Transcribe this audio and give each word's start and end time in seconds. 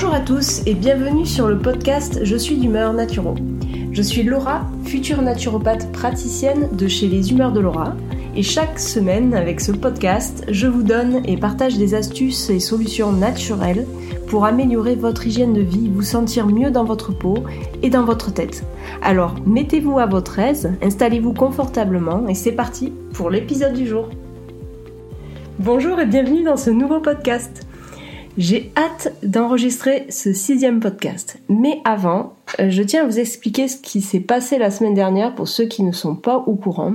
Bonjour 0.00 0.14
à 0.14 0.20
tous 0.20 0.62
et 0.64 0.74
bienvenue 0.74 1.26
sur 1.26 1.48
le 1.48 1.58
podcast 1.58 2.20
Je 2.22 2.36
suis 2.36 2.54
d'humeur 2.54 2.92
naturo. 2.92 3.34
Je 3.90 4.00
suis 4.00 4.22
Laura, 4.22 4.64
future 4.84 5.22
naturopathe 5.22 5.90
praticienne 5.90 6.68
de 6.70 6.86
chez 6.86 7.08
les 7.08 7.32
Humeurs 7.32 7.50
de 7.50 7.58
Laura. 7.58 7.96
Et 8.36 8.44
chaque 8.44 8.78
semaine, 8.78 9.34
avec 9.34 9.60
ce 9.60 9.72
podcast, 9.72 10.44
je 10.50 10.68
vous 10.68 10.84
donne 10.84 11.20
et 11.26 11.36
partage 11.36 11.78
des 11.78 11.96
astuces 11.96 12.48
et 12.48 12.60
solutions 12.60 13.10
naturelles 13.10 13.88
pour 14.28 14.44
améliorer 14.44 14.94
votre 14.94 15.26
hygiène 15.26 15.52
de 15.52 15.62
vie, 15.62 15.90
vous 15.92 16.02
sentir 16.02 16.46
mieux 16.46 16.70
dans 16.70 16.84
votre 16.84 17.10
peau 17.10 17.34
et 17.82 17.90
dans 17.90 18.04
votre 18.04 18.32
tête. 18.32 18.62
Alors, 19.02 19.34
mettez-vous 19.46 19.98
à 19.98 20.06
votre 20.06 20.38
aise, 20.38 20.70
installez-vous 20.80 21.32
confortablement 21.32 22.28
et 22.28 22.36
c'est 22.36 22.52
parti 22.52 22.92
pour 23.14 23.30
l'épisode 23.30 23.74
du 23.74 23.88
jour. 23.88 24.08
Bonjour 25.58 25.98
et 25.98 26.06
bienvenue 26.06 26.44
dans 26.44 26.56
ce 26.56 26.70
nouveau 26.70 27.00
podcast. 27.00 27.67
J'ai 28.38 28.70
hâte 28.76 29.12
d'enregistrer 29.24 30.06
ce 30.10 30.32
sixième 30.32 30.78
podcast. 30.78 31.40
Mais 31.48 31.80
avant, 31.84 32.34
euh, 32.60 32.70
je 32.70 32.84
tiens 32.84 33.02
à 33.02 33.06
vous 33.06 33.18
expliquer 33.18 33.66
ce 33.66 33.76
qui 33.76 34.00
s'est 34.00 34.20
passé 34.20 34.58
la 34.58 34.70
semaine 34.70 34.94
dernière 34.94 35.34
pour 35.34 35.48
ceux 35.48 35.64
qui 35.64 35.82
ne 35.82 35.90
sont 35.90 36.14
pas 36.14 36.36
au 36.36 36.54
courant. 36.54 36.92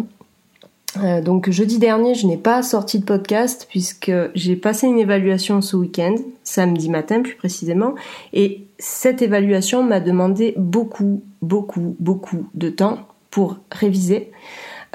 Euh, 1.03 1.21
donc 1.21 1.49
jeudi 1.49 1.79
dernier, 1.79 2.15
je 2.15 2.27
n'ai 2.27 2.37
pas 2.37 2.63
sorti 2.63 2.97
de 2.97 3.03
podcast 3.03 3.67
puisque 3.69 4.09
j'ai 4.35 4.55
passé 4.55 4.87
une 4.87 4.99
évaluation 4.99 5.59
ce 5.59 5.75
week-end, 5.75 6.15
samedi 6.45 6.89
matin 6.89 7.21
plus 7.21 7.35
précisément, 7.35 7.95
et 8.31 8.63
cette 8.79 9.21
évaluation 9.21 9.83
m'a 9.83 9.99
demandé 9.99 10.53
beaucoup, 10.55 11.23
beaucoup, 11.41 11.97
beaucoup 11.99 12.47
de 12.53 12.69
temps 12.69 12.99
pour 13.31 13.57
réviser. 13.69 14.31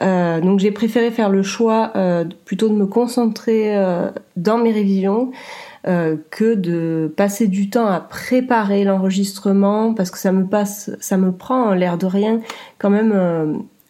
Euh, 0.01 0.41
donc 0.41 0.61
j'ai 0.61 0.71
préféré 0.71 1.11
faire 1.11 1.29
le 1.29 1.43
choix 1.43 1.93
plutôt 2.47 2.71
de 2.71 2.75
me 2.75 2.87
concentrer 2.87 3.77
dans 4.37 4.57
mes 4.57 4.73
révisions 4.73 5.31
que 5.85 6.55
de 6.55 7.13
passer 7.17 7.49
du 7.49 7.71
temps 7.71 7.87
à 7.87 8.01
préparer 8.01 8.85
l'enregistrement 8.85 9.95
parce 9.95 10.11
que 10.11 10.19
ça 10.19 10.33
me 10.33 10.47
passe, 10.47 10.91
ça 11.01 11.17
me 11.17 11.33
prend 11.33 11.73
l'air 11.73 11.99
de 11.99 12.07
rien 12.07 12.41
quand 12.79 12.91
même 12.91 13.13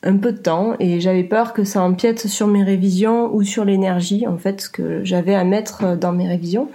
un 0.02 0.16
peu 0.16 0.32
de 0.32 0.38
temps. 0.38 0.74
Et 0.78 1.00
j'avais 1.00 1.24
peur 1.24 1.52
que 1.52 1.64
ça 1.64 1.82
empiète 1.82 2.26
sur 2.26 2.46
mes 2.46 2.62
révisions 2.62 3.34
ou 3.34 3.42
sur 3.42 3.64
l'énergie 3.64 4.26
en 4.26 4.38
fait 4.38 4.68
que 4.68 5.04
j'avais 5.04 5.34
à 5.34 5.44
mettre 5.44 5.96
dans 5.96 6.12
mes 6.12 6.28
révisions 6.28 6.68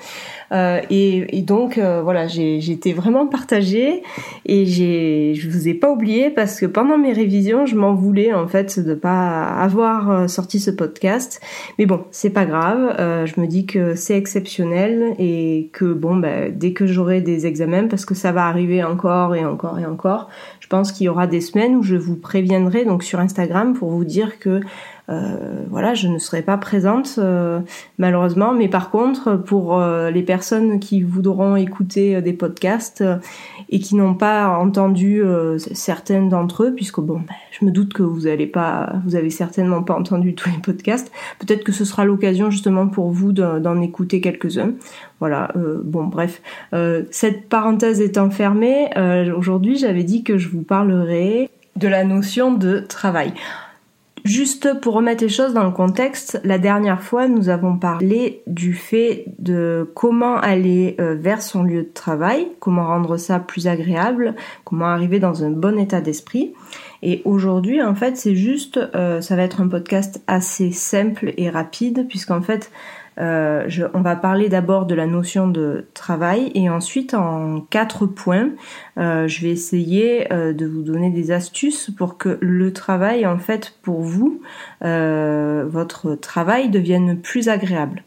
euh, 0.54 0.82
et, 0.90 1.42
donc 1.42 1.78
euh, 1.78 2.02
voilà 2.02 2.26
été 2.26 2.94
vraiment 2.94 3.28
partagée 3.28 4.04
et 4.46 4.66
j'ai 4.66 5.34
je 5.36 5.50
vous 5.50 5.68
ai 5.68 5.73
pas 5.73 5.92
oublié 5.92 6.30
parce 6.30 6.59
que 6.59 6.66
pendant 6.66 6.98
mes 6.98 7.12
révisions 7.12 7.66
je 7.66 7.76
m'en 7.76 7.94
voulais 7.94 8.34
en 8.34 8.48
fait 8.48 8.80
de 8.80 8.94
pas 8.94 9.44
avoir 9.44 10.12
euh, 10.12 10.28
sorti 10.28 10.59
ce 10.59 10.72
podcast. 10.72 11.42
Mais 11.80 11.86
bon 11.86 12.06
c'est 12.12 12.30
pas 12.30 12.46
grave. 12.46 12.96
Je 13.26 13.42
me 13.42 13.48
dis 13.48 13.66
que 13.66 13.96
c'est 13.96 14.18
exceptionnel 14.18 15.16
et 15.20 15.70
que 15.74 15.94
bon 15.94 16.16
bah, 16.18 16.50
dès 16.50 16.74
que 16.74 16.86
j'aurai 16.86 17.22
des 17.22 17.46
examens 17.46 17.88
parce 17.88 18.06
que 18.06 18.16
ça 18.16 18.31
va 18.31 18.46
arriver 18.46 18.84
encore 18.84 19.36
et 19.36 19.46
encore 19.46 19.80
et 19.80 19.86
encore 19.86 20.30
je 20.59 20.68
pense 20.68 20.92
qu'il 20.92 21.06
y 21.06 21.09
aura 21.09 21.28
des 21.28 21.42
semaines 21.42 21.76
où 21.76 21.84
je 21.84 21.96
vous 21.96 22.16
préviendrai 22.16 22.86
donc 22.86 23.04
sur 23.04 23.20
Instagram 23.20 23.74
pour 23.74 23.90
vous 23.90 24.06
dire 24.06 24.40
que 24.40 24.62
euh, 25.09 25.66
voilà, 25.70 25.94
je 25.94 26.08
ne 26.08 26.18
serai 26.18 26.42
pas 26.42 26.58
présente 26.58 27.16
euh, 27.18 27.59
malheureusement, 27.98 28.54
mais 28.54 28.70
par 28.70 28.90
contre, 28.90 29.36
pour 29.36 29.78
euh, 29.78 30.12
les 30.12 30.23
personnes 30.23 30.80
qui 30.80 31.02
voudront 31.02 31.58
écouter 31.58 32.22
des 32.22 32.32
podcasts 32.32 33.04
et 33.70 33.80
qui 33.80 33.96
n'ont 33.96 34.14
pas 34.14 34.58
entendu 34.58 35.22
certaines 35.74 36.30
d'entre 36.30 36.64
eux, 36.64 36.74
puisque 36.74 37.00
bon, 37.00 37.18
ben, 37.18 37.36
je 37.52 37.66
me 37.66 37.72
doute 37.72 37.94
que 37.94 38.03
vous 38.03 38.28
allez 38.28 38.47
pas, 38.47 38.94
vous 39.06 39.16
avez 39.16 39.30
certainement 39.30 39.84
pas 39.84 39.96
entendu 39.96 40.36
tous 40.36 40.50
les 40.50 40.58
podcasts. 40.58 41.12
Peut-être 41.40 41.64
que 41.64 41.72
ce 41.72 41.85
sera 41.85 42.06
l'occasion 42.06 42.50
justement 42.50 42.88
pour 42.88 43.09
vous 43.09 43.31
d'en 43.31 43.81
écouter 43.81 44.22
quelques-uns. 44.22 44.74
Voilà. 45.20 45.52
bon, 45.84 46.06
bref. 46.06 46.41
cette 47.12 47.50
parenthèse 47.50 48.02
étant 48.02 48.30
fermée, 48.30 48.90
aujourd'hui, 49.35 49.78
j'avais 49.78 50.03
dit 50.03 50.24
que 50.24 50.38
je 50.38 50.50
vous 50.50 50.64
parlerai 50.64 51.50
de 51.75 51.88
la 51.88 52.03
notion 52.03 52.53
de 52.53 52.80
travail. 52.80 53.34
Juste 54.23 54.79
pour 54.79 54.94
remettre 54.94 55.22
les 55.22 55.29
choses 55.29 55.53
dans 55.53 55.66
le 55.66 55.72
contexte, 55.72 56.39
la 56.45 56.57
dernière 56.57 57.03
fois 57.03 57.28
nous 57.28 57.50
avons 57.50 57.78
parlé 57.78 58.41
du 58.47 58.73
fait 58.73 59.25
de 59.38 59.91
comment 59.95 60.38
aller 60.38 60.95
euh, 61.01 61.16
vers 61.16 61.41
son 61.41 61.63
lieu 61.63 61.84
de 61.84 61.91
travail, 61.94 62.47
comment 62.61 62.88
rendre 62.88 63.17
ça 63.17 63.39
plus 63.39 63.67
agréable, 63.67 64.35
comment 64.63 64.85
arriver 64.85 65.19
dans 65.19 65.44
un 65.44 65.50
bon 65.50 65.78
état 65.78 66.00
d'esprit. 66.00 66.53
Et 67.01 67.22
aujourd'hui 67.25 67.81
en 67.84 67.95
fait 67.95 68.16
c'est 68.16 68.35
juste, 68.35 68.79
euh, 68.95 69.19
ça 69.19 69.35
va 69.35 69.44
être 69.44 69.59
un 69.59 69.67
podcast 69.67 70.23
assez 70.28 70.72
simple 70.72 71.34
et 71.35 71.50
rapide 71.50 72.07
puisqu'en 72.07 72.41
fait 72.41 72.72
euh, 73.19 73.69
on 73.94 74.01
va 74.01 74.16
parler 74.16 74.50
d'abord 74.50 74.85
de 74.85 74.96
la 74.96 75.06
notion 75.06 75.47
de 75.47 75.85
travail 75.94 76.51
et 76.56 76.69
ensuite 76.69 77.13
en 77.13 77.62
quatre 77.69 78.06
points, 78.06 78.50
euh, 78.97 79.28
je 79.28 79.41
vais 79.41 79.51
essayer 79.51 80.31
euh, 80.34 80.53
de 80.53 80.66
vous 80.66 80.81
donner 80.81 81.09
des 81.09 81.31
astuces 81.31 81.91
pour 81.97 82.18
que 82.18 82.38
le 82.41 82.73
travail, 82.73 83.25
en 83.25 83.38
fait, 83.38 83.75
pour 83.81 84.02
vous, 84.02 84.41
votre 84.81 86.16
travail 86.16 86.69
devienne 86.69 87.19
plus 87.19 87.50
agréable. 87.50 88.03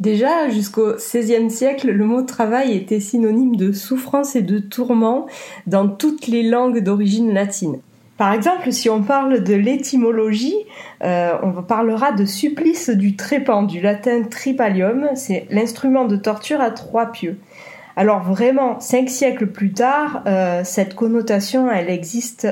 Déjà, 0.00 0.48
jusqu'au 0.48 0.94
XVIe 0.94 1.50
siècle, 1.50 1.90
le 1.90 2.04
mot 2.04 2.22
travail 2.22 2.76
était 2.76 3.00
synonyme 3.00 3.56
de 3.56 3.72
souffrance 3.72 4.34
et 4.34 4.42
de 4.42 4.58
tourment 4.58 5.26
dans 5.66 5.88
toutes 5.88 6.26
les 6.26 6.42
langues 6.42 6.80
d'origine 6.80 7.32
latine. 7.32 7.78
Par 8.22 8.32
exemple, 8.32 8.70
si 8.70 8.88
on 8.88 9.02
parle 9.02 9.42
de 9.42 9.52
l'étymologie, 9.52 10.54
euh, 11.02 11.32
on 11.42 11.60
parlera 11.60 12.12
de 12.12 12.24
supplice 12.24 12.88
du 12.88 13.16
trépan, 13.16 13.64
du 13.64 13.80
latin 13.80 14.22
tripalium, 14.22 15.08
c'est 15.16 15.48
l'instrument 15.50 16.04
de 16.04 16.14
torture 16.14 16.60
à 16.60 16.70
trois 16.70 17.06
pieux. 17.06 17.40
Alors 17.96 18.22
vraiment, 18.22 18.78
cinq 18.78 19.10
siècles 19.10 19.48
plus 19.48 19.72
tard, 19.72 20.22
euh, 20.28 20.62
cette 20.62 20.94
connotation, 20.94 21.68
elle 21.68 21.90
existe 21.90 22.46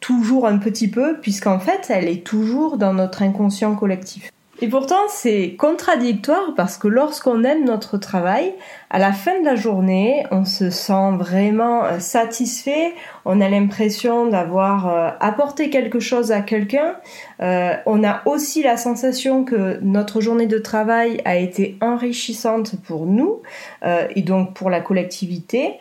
toujours 0.00 0.46
un 0.46 0.58
petit 0.58 0.88
peu, 0.88 1.16
puisqu'en 1.22 1.58
fait, 1.58 1.86
elle 1.88 2.06
est 2.06 2.22
toujours 2.22 2.76
dans 2.76 2.92
notre 2.92 3.22
inconscient 3.22 3.74
collectif. 3.76 4.30
Et 4.60 4.66
pourtant, 4.66 5.06
c'est 5.08 5.54
contradictoire 5.56 6.52
parce 6.56 6.78
que 6.78 6.88
lorsqu'on 6.88 7.44
aime 7.44 7.64
notre 7.64 7.96
travail, 7.96 8.54
à 8.90 8.98
la 8.98 9.12
fin 9.12 9.38
de 9.38 9.44
la 9.44 9.54
journée, 9.54 10.26
on 10.32 10.44
se 10.44 10.70
sent 10.70 11.12
vraiment 11.16 11.84
euh, 11.84 12.00
satisfait, 12.00 12.92
on 13.24 13.40
a 13.40 13.48
l'impression 13.48 14.26
d'avoir 14.26 14.88
euh, 14.88 15.10
apporté 15.20 15.70
quelque 15.70 16.00
chose 16.00 16.32
à 16.32 16.40
quelqu'un, 16.40 16.96
euh, 17.40 17.74
on 17.86 18.02
a 18.02 18.22
aussi 18.26 18.64
la 18.64 18.76
sensation 18.76 19.44
que 19.44 19.78
notre 19.80 20.20
journée 20.20 20.46
de 20.46 20.58
travail 20.58 21.20
a 21.24 21.36
été 21.36 21.76
enrichissante 21.80 22.74
pour 22.82 23.06
nous 23.06 23.42
et 23.84 24.22
donc 24.22 24.54
pour 24.54 24.70
la 24.70 24.80
collectivité. 24.80 25.74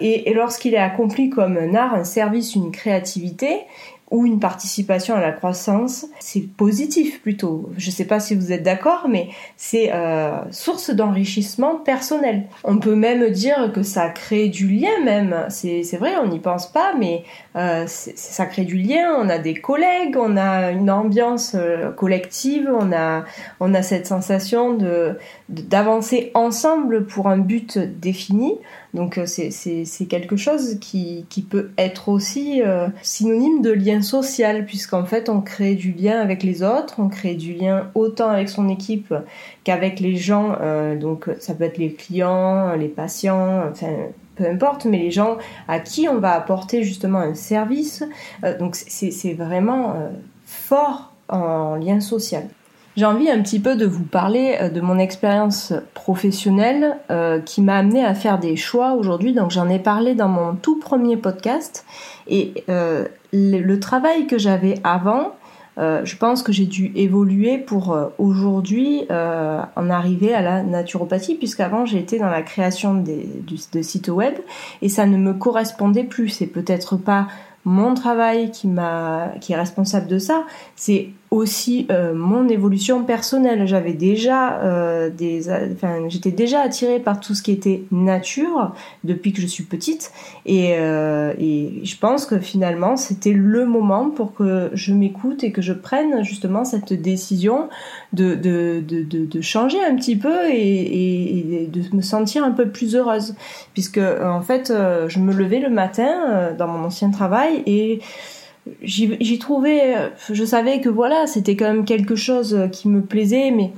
et 0.00 0.32
lorsqu'il 0.34 0.74
est 0.74 0.78
accompli 0.78 1.28
comme 1.28 1.56
un 1.56 1.74
art, 1.74 1.94
un 1.94 2.04
service, 2.04 2.54
une 2.54 2.70
créativité, 2.70 3.62
ou 4.10 4.24
une 4.24 4.38
participation 4.38 5.16
à 5.16 5.20
la 5.20 5.32
croissance, 5.32 6.06
c'est 6.20 6.42
positif 6.42 7.20
plutôt. 7.22 7.70
Je 7.76 7.88
ne 7.88 7.92
sais 7.92 8.04
pas 8.04 8.20
si 8.20 8.36
vous 8.36 8.52
êtes 8.52 8.62
d'accord, 8.62 9.06
mais 9.08 9.30
c'est 9.56 9.92
euh, 9.92 10.38
source 10.52 10.90
d'enrichissement 10.90 11.76
personnel. 11.76 12.44
On 12.62 12.78
peut 12.78 12.94
même 12.94 13.28
dire 13.30 13.72
que 13.74 13.82
ça 13.82 14.08
crée 14.10 14.48
du 14.48 14.68
lien 14.68 15.02
même. 15.04 15.46
C'est 15.48 15.96
vrai, 15.96 16.16
on 16.22 16.28
n'y 16.28 16.38
pense 16.38 16.70
pas, 16.70 16.94
mais 16.96 17.24
euh, 17.56 17.84
ça 17.88 18.46
crée 18.46 18.64
du 18.64 18.76
lien. 18.76 19.12
On 19.18 19.28
a 19.28 19.38
des 19.38 19.54
collègues, 19.54 20.16
on 20.16 20.36
a 20.36 20.70
une 20.70 20.90
ambiance 20.90 21.56
euh, 21.56 21.90
collective, 21.90 22.70
on 22.72 22.92
a 22.92 23.82
cette 23.82 24.06
sensation 24.06 24.78
d'avancer 25.48 26.30
ensemble 26.34 27.06
pour 27.06 27.26
un 27.26 27.38
but 27.38 27.76
défini. 27.78 28.54
Donc 28.96 29.18
euh, 29.18 29.26
c'est 29.26 30.06
quelque 30.08 30.36
chose 30.36 30.78
qui, 30.80 31.26
peut 31.50 31.70
être 31.76 32.08
aussi 32.08 32.62
euh, 32.62 32.88
synonyme 33.02 33.60
de 33.60 33.70
lien 33.70 34.00
social, 34.00 34.64
puisqu'en 34.64 35.04
fait 35.04 35.28
on 35.28 35.42
crée 35.42 35.74
du 35.74 35.92
lien 35.92 36.18
avec 36.18 36.42
les 36.42 36.62
autres, 36.62 36.94
on 36.98 37.08
crée 37.08 37.34
du 37.34 37.52
lien 37.52 37.90
autant 37.94 38.30
avec 38.30 38.48
son 38.48 38.70
équipe 38.70 39.14
qu'avec 39.64 40.00
les 40.00 40.16
gens, 40.16 40.56
euh, 40.62 40.96
donc 40.96 41.28
ça 41.40 41.54
peut 41.54 41.64
être 41.64 41.76
les 41.76 41.92
clients, 41.92 42.74
les 42.74 42.88
patients, 42.88 43.64
enfin 43.70 43.92
peu 44.34 44.48
importe, 44.48 44.86
mais 44.86 44.98
les 44.98 45.10
gens 45.10 45.36
à 45.68 45.78
qui 45.78 46.08
on 46.08 46.18
va 46.18 46.32
apporter 46.32 46.82
justement 46.82 47.18
un 47.18 47.34
service. 47.34 48.02
donc 48.58 48.76
c'est 48.76 49.34
vraiment 49.34 49.94
fort 50.46 51.12
en 51.28 51.74
lien 51.76 52.00
social. 52.00 52.48
J'ai 52.96 53.04
envie 53.04 53.30
un 53.30 53.42
petit 53.42 53.60
peu 53.60 53.76
de 53.76 53.84
vous 53.84 54.04
parler 54.04 54.56
euh, 54.58 54.70
de 54.70 54.80
mon 54.80 54.98
expérience 54.98 55.74
professionnelle 55.92 56.96
euh, 57.10 57.40
qui 57.40 57.60
m'a 57.60 57.76
amené 57.76 58.02
à 58.02 58.14
faire 58.14 58.38
des 58.38 58.56
choix 58.56 58.94
aujourd'hui. 58.94 59.34
Donc 59.34 59.50
j'en 59.50 59.68
ai 59.68 59.78
parlé 59.78 60.14
dans 60.14 60.28
mon 60.28 60.54
tout 60.54 60.78
premier 60.78 61.18
podcast. 61.18 61.84
Et 62.26 62.64
euh, 62.70 63.04
le, 63.34 63.76
travail 63.80 64.26
que 64.26 64.38
j'avais 64.38 64.80
avant, 64.82 65.34
je 65.78 66.16
pense 66.16 66.42
que 66.42 66.52
j'ai 66.52 66.64
dû 66.64 66.90
évoluer 66.94 67.58
pour 67.58 67.94
aujourd'hui 68.16 69.06
en 69.10 69.90
arriver 69.90 70.32
à 70.32 70.40
la 70.40 70.62
naturopathie, 70.62 71.34
puisqu'avant 71.34 71.84
j'étais 71.84 72.18
dans 72.18 72.30
la 72.30 72.40
création 72.40 72.94
de 73.04 73.82
sites 73.82 74.08
web 74.08 74.34
et 74.80 74.88
ça 74.88 75.04
ne 75.04 75.18
me 75.18 75.34
correspondait 75.34 76.04
plus. 76.04 76.30
C'est 76.30 76.46
peut-être 76.46 76.96
pas 76.96 77.26
mon 77.66 77.94
travail 77.94 78.50
qui 78.52 78.70
qui 79.40 79.52
est 79.52 79.56
responsable 79.56 80.06
de 80.06 80.18
ça, 80.18 80.44
c'est 80.76 81.10
aussi 81.30 81.86
euh, 81.90 82.14
mon 82.14 82.48
évolution 82.48 83.04
personnelle. 83.04 83.66
J'avais 83.66 83.92
déjà 83.92 84.60
euh, 84.60 85.10
des, 85.10 85.50
enfin, 85.50 86.08
j'étais 86.08 86.30
déjà 86.30 86.60
attirée 86.60 87.00
par 87.00 87.20
tout 87.20 87.34
ce 87.34 87.42
qui 87.42 87.52
était 87.52 87.82
nature 87.90 88.74
depuis 89.04 89.32
que 89.32 89.40
je 89.40 89.46
suis 89.46 89.64
petite, 89.64 90.12
et, 90.44 90.74
euh, 90.76 91.32
et 91.38 91.80
je 91.84 91.96
pense 91.96 92.26
que 92.26 92.38
finalement 92.38 92.96
c'était 92.96 93.32
le 93.32 93.66
moment 93.66 94.10
pour 94.10 94.34
que 94.34 94.70
je 94.72 94.92
m'écoute 94.92 95.42
et 95.42 95.52
que 95.52 95.62
je 95.62 95.72
prenne 95.72 96.22
justement 96.24 96.64
cette 96.64 96.92
décision 96.92 97.68
de 98.12 98.34
de, 98.34 98.82
de, 98.86 99.02
de, 99.02 99.40
changer 99.40 99.82
un 99.84 99.96
petit 99.96 100.16
peu 100.16 100.48
et, 100.50 101.62
et, 101.62 101.66
de 101.66 101.82
me 101.94 102.02
sentir 102.02 102.44
un 102.44 102.52
peu 102.52 102.68
plus 102.68 102.94
heureuse, 102.94 103.34
puisque 103.72 103.98
en 103.98 104.42
fait 104.42 104.72
je 105.08 105.18
me 105.18 105.32
levais 105.32 105.60
le 105.60 105.70
matin 105.70 106.52
dans 106.56 106.68
mon 106.68 106.84
ancien 106.84 107.10
travail 107.10 107.62
et 107.66 108.00
j'y 108.82 109.38
trouvais, 109.38 109.94
je 110.30 110.44
savais 110.44 110.80
que 110.80 110.88
voilà, 110.88 111.26
c'était 111.26 111.56
quand 111.56 111.66
même 111.66 111.84
quelque 111.84 112.16
chose 112.16 112.68
qui 112.72 112.88
me 112.88 113.02
plaisait, 113.02 113.50
mais 113.50 113.72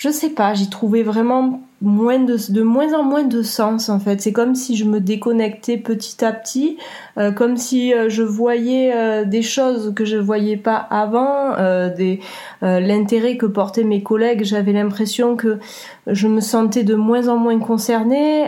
je 0.00 0.08
sais 0.08 0.30
pas, 0.30 0.54
j'y 0.54 0.70
trouvais 0.70 1.02
vraiment 1.02 1.60
de, 1.82 2.62
moins 2.62 2.94
en 2.94 3.02
moins 3.02 3.24
de 3.24 3.42
sens 3.42 3.90
en 3.90 4.00
fait. 4.00 4.22
C'est 4.22 4.32
comme 4.32 4.54
si 4.54 4.74
je 4.74 4.86
me 4.86 4.98
déconnectais 4.98 5.76
petit 5.76 6.24
à 6.24 6.32
petit, 6.32 6.78
euh, 7.18 7.32
comme 7.32 7.58
si 7.58 7.92
euh, 7.92 8.08
je 8.08 8.22
voyais 8.22 8.92
euh, 8.94 9.26
des 9.26 9.42
choses 9.42 9.92
que 9.94 10.06
je 10.06 10.16
voyais 10.16 10.56
pas 10.56 10.76
avant, 10.76 11.54
l'intérêt 12.62 13.36
que 13.36 13.44
portaient 13.44 13.84
mes 13.84 14.02
collègues. 14.02 14.42
J'avais 14.42 14.72
l'impression 14.72 15.36
que 15.36 15.58
je 16.06 16.28
me 16.28 16.40
sentais 16.40 16.82
de 16.82 16.94
moins 16.94 17.28
en 17.28 17.36
moins 17.36 17.58
concernée 17.58 18.46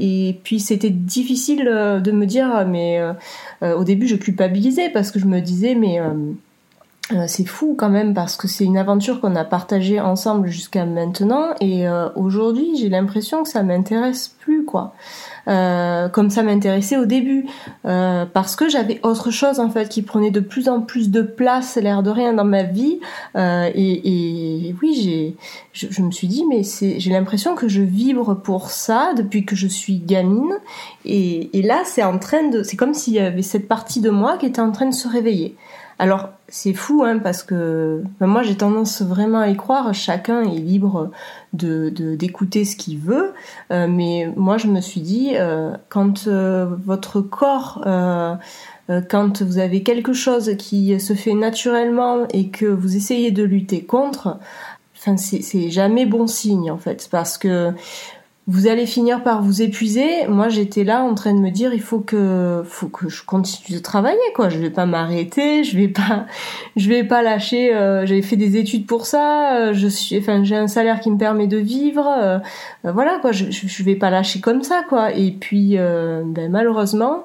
et 0.00 0.36
puis 0.42 0.58
c'était 0.58 0.90
difficile 0.90 1.64
de 1.64 2.10
me 2.10 2.26
dire 2.26 2.66
mais 2.66 3.00
au 3.62 3.84
début 3.84 4.08
je 4.08 4.16
culpabilisais 4.16 4.90
parce 4.90 5.12
que 5.12 5.20
je 5.20 5.26
me 5.26 5.38
disais 5.38 5.76
mais 5.76 6.00
c'est 7.26 7.46
fou 7.46 7.74
quand 7.78 7.88
même 7.88 8.12
parce 8.12 8.36
que 8.36 8.46
c'est 8.48 8.64
une 8.64 8.76
aventure 8.76 9.20
qu'on 9.20 9.34
a 9.34 9.44
partagée 9.44 9.98
ensemble 9.98 10.48
jusqu'à 10.48 10.84
maintenant 10.84 11.54
et 11.60 11.88
euh, 11.88 12.08
aujourd'hui 12.16 12.76
j'ai 12.76 12.90
l'impression 12.90 13.42
que 13.42 13.48
ça 13.48 13.62
m'intéresse 13.62 14.28
plus 14.28 14.64
quoi. 14.64 14.92
Euh, 15.48 16.10
comme 16.10 16.28
ça 16.28 16.42
m'intéressait 16.42 16.98
au 16.98 17.06
début. 17.06 17.46
Parce 17.84 18.54
que 18.54 18.68
j'avais 18.68 19.00
autre 19.02 19.30
chose 19.30 19.60
en 19.60 19.70
fait 19.70 19.88
qui 19.88 20.02
prenait 20.02 20.30
de 20.30 20.40
plus 20.40 20.68
en 20.68 20.82
plus 20.82 21.10
de 21.10 21.22
place 21.22 21.76
l'air 21.76 22.02
de 22.02 22.10
rien 22.10 22.34
dans 22.34 22.44
ma 22.44 22.64
vie. 22.64 23.00
Et, 23.34 24.68
et, 24.68 24.74
oui 24.82 25.00
j'ai 25.02 25.36
je, 25.72 25.86
je, 25.90 26.02
me 26.02 26.10
suis 26.10 26.28
dit 26.28 26.44
mais 26.46 26.62
c'est 26.62 27.00
j'ai 27.00 27.10
l'impression 27.10 27.54
que 27.54 27.68
je 27.68 27.80
vibre 27.80 28.34
pour 28.34 28.70
ça 28.70 29.14
depuis 29.16 29.46
que 29.46 29.56
je 29.56 29.66
suis 29.66 29.98
gamine. 29.98 30.52
Et, 31.06 31.58
et 31.58 31.62
là 31.62 31.80
c'est 31.86 32.04
en 32.04 32.18
train 32.18 32.48
de 32.48 32.62
c'est 32.62 32.76
comme 32.76 32.92
s'il 32.92 33.14
y 33.14 33.18
avait 33.18 33.40
cette 33.40 33.68
partie 33.68 34.00
de 34.00 34.10
moi 34.10 34.36
qui 34.36 34.44
était 34.44 34.60
en 34.60 34.72
train 34.72 34.86
de 34.86 34.94
se 34.94 35.08
réveiller 35.08 35.56
alors 35.98 36.30
c'est 36.46 36.74
fou 36.74 37.02
hein, 37.04 37.18
parce 37.18 37.42
que 37.42 38.04
moi 38.20 38.42
j'ai 38.42 38.56
tendance 38.56 39.02
vraiment 39.02 39.40
à 39.40 39.48
y 39.48 39.56
croire. 39.56 39.92
Chacun 39.94 40.42
est 40.42 40.58
libre 40.58 41.10
de 41.52 41.90
d'écouter 41.90 42.64
ce 42.64 42.76
qu'il 42.76 42.98
veut, 42.98 43.32
euh, 43.72 43.88
mais 43.88 44.32
moi 44.36 44.58
je 44.58 44.68
me 44.68 44.80
suis 44.80 45.00
dit 45.00 45.32
euh, 45.34 45.76
quand 45.88 46.26
euh, 46.28 46.66
votre 46.84 47.20
corps 47.20 47.84
quand 49.10 49.42
vous 49.42 49.58
avez 49.58 49.82
quelque 49.82 50.14
chose 50.14 50.52
qui 50.56 50.98
se 50.98 51.12
fait 51.12 51.34
naturellement 51.34 52.26
et 52.32 52.48
que 52.48 52.64
vous 52.64 52.96
essayez 52.96 53.30
de 53.30 53.42
lutter 53.42 53.84
contre, 53.84 54.38
c'est 54.94 55.70
jamais 55.70 56.06
bon 56.06 56.26
signe 56.26 56.70
en 56.70 56.78
fait 56.78 57.06
parce 57.10 57.36
que 57.36 57.74
vous 58.48 58.66
allez 58.66 58.86
finir 58.86 59.22
par 59.22 59.42
vous 59.42 59.60
épuiser. 59.60 60.26
Moi, 60.26 60.48
j'étais 60.48 60.82
là 60.82 61.02
en 61.02 61.14
train 61.14 61.34
de 61.34 61.38
me 61.38 61.50
dire, 61.50 61.74
il 61.74 61.82
faut 61.82 62.00
que, 62.00 62.62
faut 62.64 62.88
que 62.88 63.10
je 63.10 63.22
continue 63.22 63.76
de 63.76 63.82
travailler, 63.82 64.18
quoi. 64.34 64.48
Je 64.48 64.58
vais 64.58 64.70
pas 64.70 64.86
m'arrêter, 64.86 65.64
je 65.64 65.76
vais 65.76 65.88
pas, 65.88 66.24
je 66.76 66.88
vais 66.88 67.04
pas 67.04 67.22
lâcher. 67.22 67.74
Euh, 67.74 68.06
J'avais 68.06 68.22
fait 68.22 68.36
des 68.36 68.56
études 68.56 68.86
pour 68.86 69.04
ça. 69.04 69.54
Euh, 69.54 69.74
je 69.74 69.86
suis, 69.86 70.16
enfin, 70.18 70.44
j'ai 70.44 70.56
un 70.56 70.66
salaire 70.66 71.00
qui 71.00 71.10
me 71.10 71.18
permet 71.18 71.46
de 71.46 71.58
vivre. 71.58 72.08
Euh, 72.08 72.38
euh, 72.86 72.92
voilà, 72.92 73.18
quoi. 73.20 73.32
Je, 73.32 73.50
je, 73.50 73.82
vais 73.82 73.96
pas 73.96 74.08
lâcher 74.08 74.40
comme 74.40 74.62
ça, 74.62 74.82
quoi. 74.88 75.12
Et 75.12 75.30
puis, 75.32 75.76
ben, 75.76 76.50
malheureusement, 76.50 77.24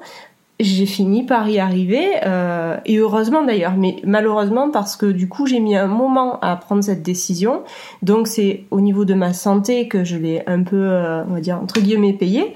j'ai 0.64 0.86
fini 0.86 1.24
par 1.24 1.48
y 1.48 1.58
arriver 1.58 2.06
euh, 2.24 2.76
et 2.86 2.98
heureusement 2.98 3.44
d'ailleurs 3.44 3.74
mais 3.76 3.96
malheureusement 4.04 4.70
parce 4.70 4.96
que 4.96 5.06
du 5.06 5.28
coup 5.28 5.46
j'ai 5.46 5.60
mis 5.60 5.76
un 5.76 5.86
moment 5.86 6.40
à 6.40 6.56
prendre 6.56 6.82
cette 6.82 7.02
décision. 7.02 7.62
Donc 8.02 8.26
c'est 8.26 8.64
au 8.70 8.80
niveau 8.80 9.04
de 9.04 9.14
ma 9.14 9.32
santé 9.32 9.88
que 9.88 10.04
je 10.04 10.16
l'ai 10.16 10.42
un 10.46 10.62
peu 10.62 10.76
euh, 10.76 11.24
on 11.28 11.34
va 11.34 11.40
dire 11.40 11.58
entre 11.62 11.80
guillemets 11.80 12.12
payé. 12.12 12.54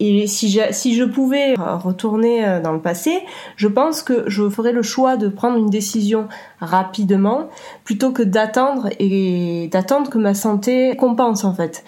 Et 0.00 0.26
si 0.26 0.50
je, 0.50 0.60
si 0.72 0.94
je 0.94 1.04
pouvais 1.04 1.54
retourner 1.54 2.44
euh, 2.44 2.60
dans 2.60 2.72
le 2.72 2.80
passé 2.80 3.20
je 3.56 3.68
pense 3.68 4.02
que 4.02 4.24
je 4.26 4.48
ferais 4.50 4.72
le 4.72 4.82
choix 4.82 5.16
de 5.16 5.28
prendre 5.28 5.56
une 5.56 5.70
décision 5.70 6.28
rapidement 6.60 7.48
plutôt 7.84 8.10
que 8.10 8.22
d'attendre 8.22 8.88
et 8.98 9.68
d'attendre 9.70 10.10
que 10.10 10.18
ma 10.18 10.34
santé 10.34 10.96
compense 10.96 11.44
en 11.44 11.54
fait 11.54 11.84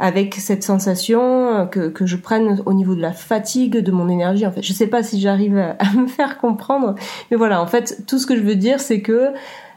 avec 0.00 0.34
cette 0.34 0.64
sensation 0.64 1.68
que, 1.70 1.88
que 1.88 2.06
je 2.06 2.16
prenne 2.16 2.60
au 2.66 2.72
niveau 2.72 2.94
de 2.94 3.02
la 3.02 3.12
fatigue, 3.12 3.76
de 3.76 3.92
mon 3.92 4.08
énergie. 4.08 4.46
En 4.46 4.50
fait, 4.50 4.62
je 4.62 4.72
sais 4.72 4.88
pas 4.88 5.02
si 5.02 5.20
j'arrive 5.20 5.56
à 5.58 5.92
me 5.96 6.06
faire 6.08 6.38
comprendre, 6.38 6.94
mais 7.30 7.36
voilà. 7.36 7.62
En 7.62 7.66
fait, 7.66 8.02
tout 8.06 8.18
ce 8.18 8.26
que 8.26 8.34
je 8.34 8.40
veux 8.40 8.56
dire, 8.56 8.80
c'est 8.80 9.00
que 9.00 9.32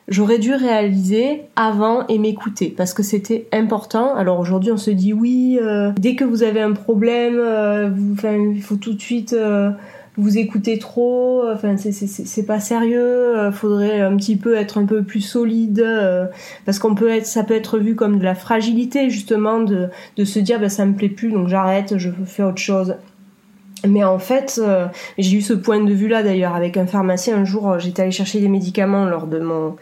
j'aurais 0.07 0.39
dû 0.39 0.53
réaliser 0.53 1.43
avant 1.55 2.05
et 2.07 2.17
m'écouter 2.17 2.73
parce 2.75 2.93
que 2.93 3.03
c'était 3.03 3.47
important. 3.51 4.15
Alors 4.15 4.39
aujourd'hui, 4.39 4.71
on 4.71 4.77
se 4.77 4.91
dit 4.91 5.13
oui, 5.13 5.59
euh, 5.61 5.91
dès 5.97 6.15
que 6.15 6.23
vous 6.23 6.43
avez 6.43 6.61
un 6.61 6.73
problème, 6.73 7.35
euh, 7.37 7.89
il 8.23 8.61
faut 8.61 8.75
tout 8.75 8.93
de 8.93 9.01
suite 9.01 9.33
euh, 9.33 9.71
vous 10.15 10.38
écoutez 10.38 10.77
trop, 10.77 11.44
enfin 11.51 11.75
c'est 11.77 12.45
pas 12.45 12.60
sérieux, 12.60 13.36
euh, 13.38 13.51
faudrait 13.51 14.01
un 14.01 14.15
petit 14.15 14.36
peu 14.36 14.56
être 14.56 14.77
un 14.77 14.86
peu 14.86 15.01
plus 15.01 15.21
solide 15.21 15.80
euh, 15.80 16.27
parce 16.65 16.77
qu'on 16.77 16.94
peut 16.94 17.10
être 17.10 17.25
ça 17.25 17.44
peut 17.44 17.56
être 17.56 17.80
vu 17.80 17.95
comme 17.95 18.19
de 18.19 18.24
la 18.24 18.36
fragilité 18.36 19.10
justement 19.10 19.60
de 19.60 19.89
de 20.18 20.24
se 20.24 20.38
dire 20.38 20.60
bah 20.60 20.69
ça 20.69 20.86
me 20.86 20.94
plaît 20.94 21.10
plus 21.10 21.31
donc 21.31 21.48
j'arrête, 21.48 21.98
je 21.98 22.10
fais 22.25 22.44
autre 22.44 22.60
chose. 22.60 22.95
Mais 23.86 24.04
en 24.06 24.18
fait, 24.18 24.62
euh, 24.63 24.86
j'ai 25.18 25.38
eu 25.38 25.42
ce 25.42 25.51
point 25.51 25.83
de 25.83 25.92
vue 25.92 26.07
là 26.07 26.24
d'ailleurs 26.24 26.56
avec 26.56 26.77
un 26.77 26.86
pharmacien 26.86 27.38
un 27.38 27.45
jour, 27.45 27.80
j'étais 27.80 28.04
allée 28.04 28.12
chercher 28.12 28.39
des 28.39 28.50
médicaments 28.50 29.06
lors 29.06 29.25
de 29.27 29.39
mon 29.39 29.75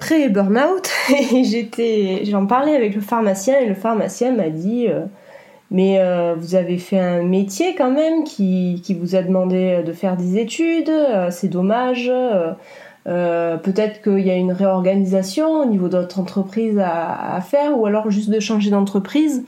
pré-burnout 0.00 0.90
et 1.32 1.44
j'étais 1.44 2.24
j'en 2.24 2.46
parlais 2.46 2.74
avec 2.74 2.96
le 2.96 3.00
pharmacien 3.00 3.60
et 3.60 3.66
le 3.66 3.76
pharmacien 3.76 4.32
m'a 4.34 4.50
dit 4.50 4.88
mais 5.70 5.98
euh, 6.00 6.34
vous 6.36 6.54
avez 6.54 6.78
fait 6.78 6.98
un 6.98 7.22
métier 7.22 7.74
quand 7.76 7.90
même 7.90 8.24
qui, 8.24 8.80
qui 8.84 8.94
vous 8.94 9.14
a 9.14 9.22
demandé 9.22 9.82
de 9.84 9.92
faire 9.92 10.16
des 10.16 10.38
études, 10.38 10.88
euh, 10.88 11.30
c'est 11.30 11.48
dommage. 11.48 12.10
Euh, 13.06 13.56
peut-être 13.56 14.02
qu'il 14.02 14.20
y 14.20 14.30
a 14.30 14.34
une 14.34 14.52
réorganisation 14.52 15.62
au 15.62 15.64
niveau 15.64 15.88
de 15.88 15.98
votre 15.98 16.18
entreprise 16.18 16.78
à 16.78 17.40
faire 17.40 17.78
ou 17.78 17.86
alors 17.86 18.10
juste 18.10 18.30
de 18.30 18.40
changer 18.40 18.70
d'entreprise. 18.70 19.44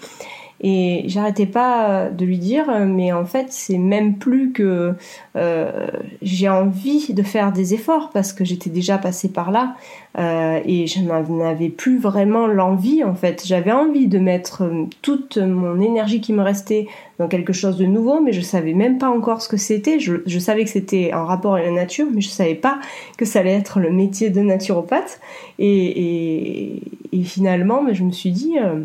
Et 0.62 1.02
j'arrêtais 1.06 1.46
pas 1.46 2.08
de 2.08 2.24
lui 2.24 2.38
dire, 2.38 2.66
mais 2.86 3.12
en 3.12 3.24
fait, 3.24 3.46
c'est 3.50 3.78
même 3.78 4.16
plus 4.16 4.52
que 4.52 4.94
euh, 5.34 5.88
j'ai 6.22 6.48
envie 6.48 7.12
de 7.12 7.22
faire 7.24 7.52
des 7.52 7.74
efforts 7.74 8.10
parce 8.10 8.32
que 8.32 8.44
j'étais 8.44 8.70
déjà 8.70 8.96
passée 8.96 9.32
par 9.32 9.50
là 9.50 9.74
euh, 10.18 10.60
et 10.64 10.86
je 10.86 11.00
n'avais 11.00 11.68
plus 11.68 11.98
vraiment 11.98 12.46
l'envie. 12.46 13.02
En 13.02 13.14
fait, 13.14 13.42
j'avais 13.44 13.72
envie 13.72 14.06
de 14.06 14.20
mettre 14.20 14.62
toute 15.02 15.36
mon 15.38 15.80
énergie 15.80 16.20
qui 16.20 16.32
me 16.32 16.42
restait 16.42 16.86
dans 17.18 17.26
quelque 17.26 17.52
chose 17.52 17.76
de 17.76 17.86
nouveau, 17.86 18.20
mais 18.20 18.32
je 18.32 18.40
savais 18.40 18.72
même 18.72 18.98
pas 18.98 19.08
encore 19.08 19.42
ce 19.42 19.48
que 19.48 19.56
c'était. 19.56 19.98
Je, 19.98 20.38
savais 20.38 20.62
que 20.62 20.70
c'était 20.70 21.12
en 21.12 21.24
rapport 21.24 21.54
avec 21.54 21.66
la 21.66 21.72
nature, 21.72 22.06
mais 22.12 22.20
je 22.20 22.28
savais 22.28 22.54
pas 22.54 22.78
que 23.18 23.24
ça 23.24 23.40
allait 23.40 23.50
être 23.56 23.80
le 23.80 23.90
métier 23.90 24.30
de 24.30 24.40
naturopathe. 24.40 25.20
Et, 25.58 25.66
et, 25.66 26.82
et 27.12 27.22
finalement, 27.24 27.82
mais 27.82 27.94
je 27.94 28.04
me 28.04 28.12
suis 28.12 28.30
dit 28.30 28.58
euh, 28.58 28.84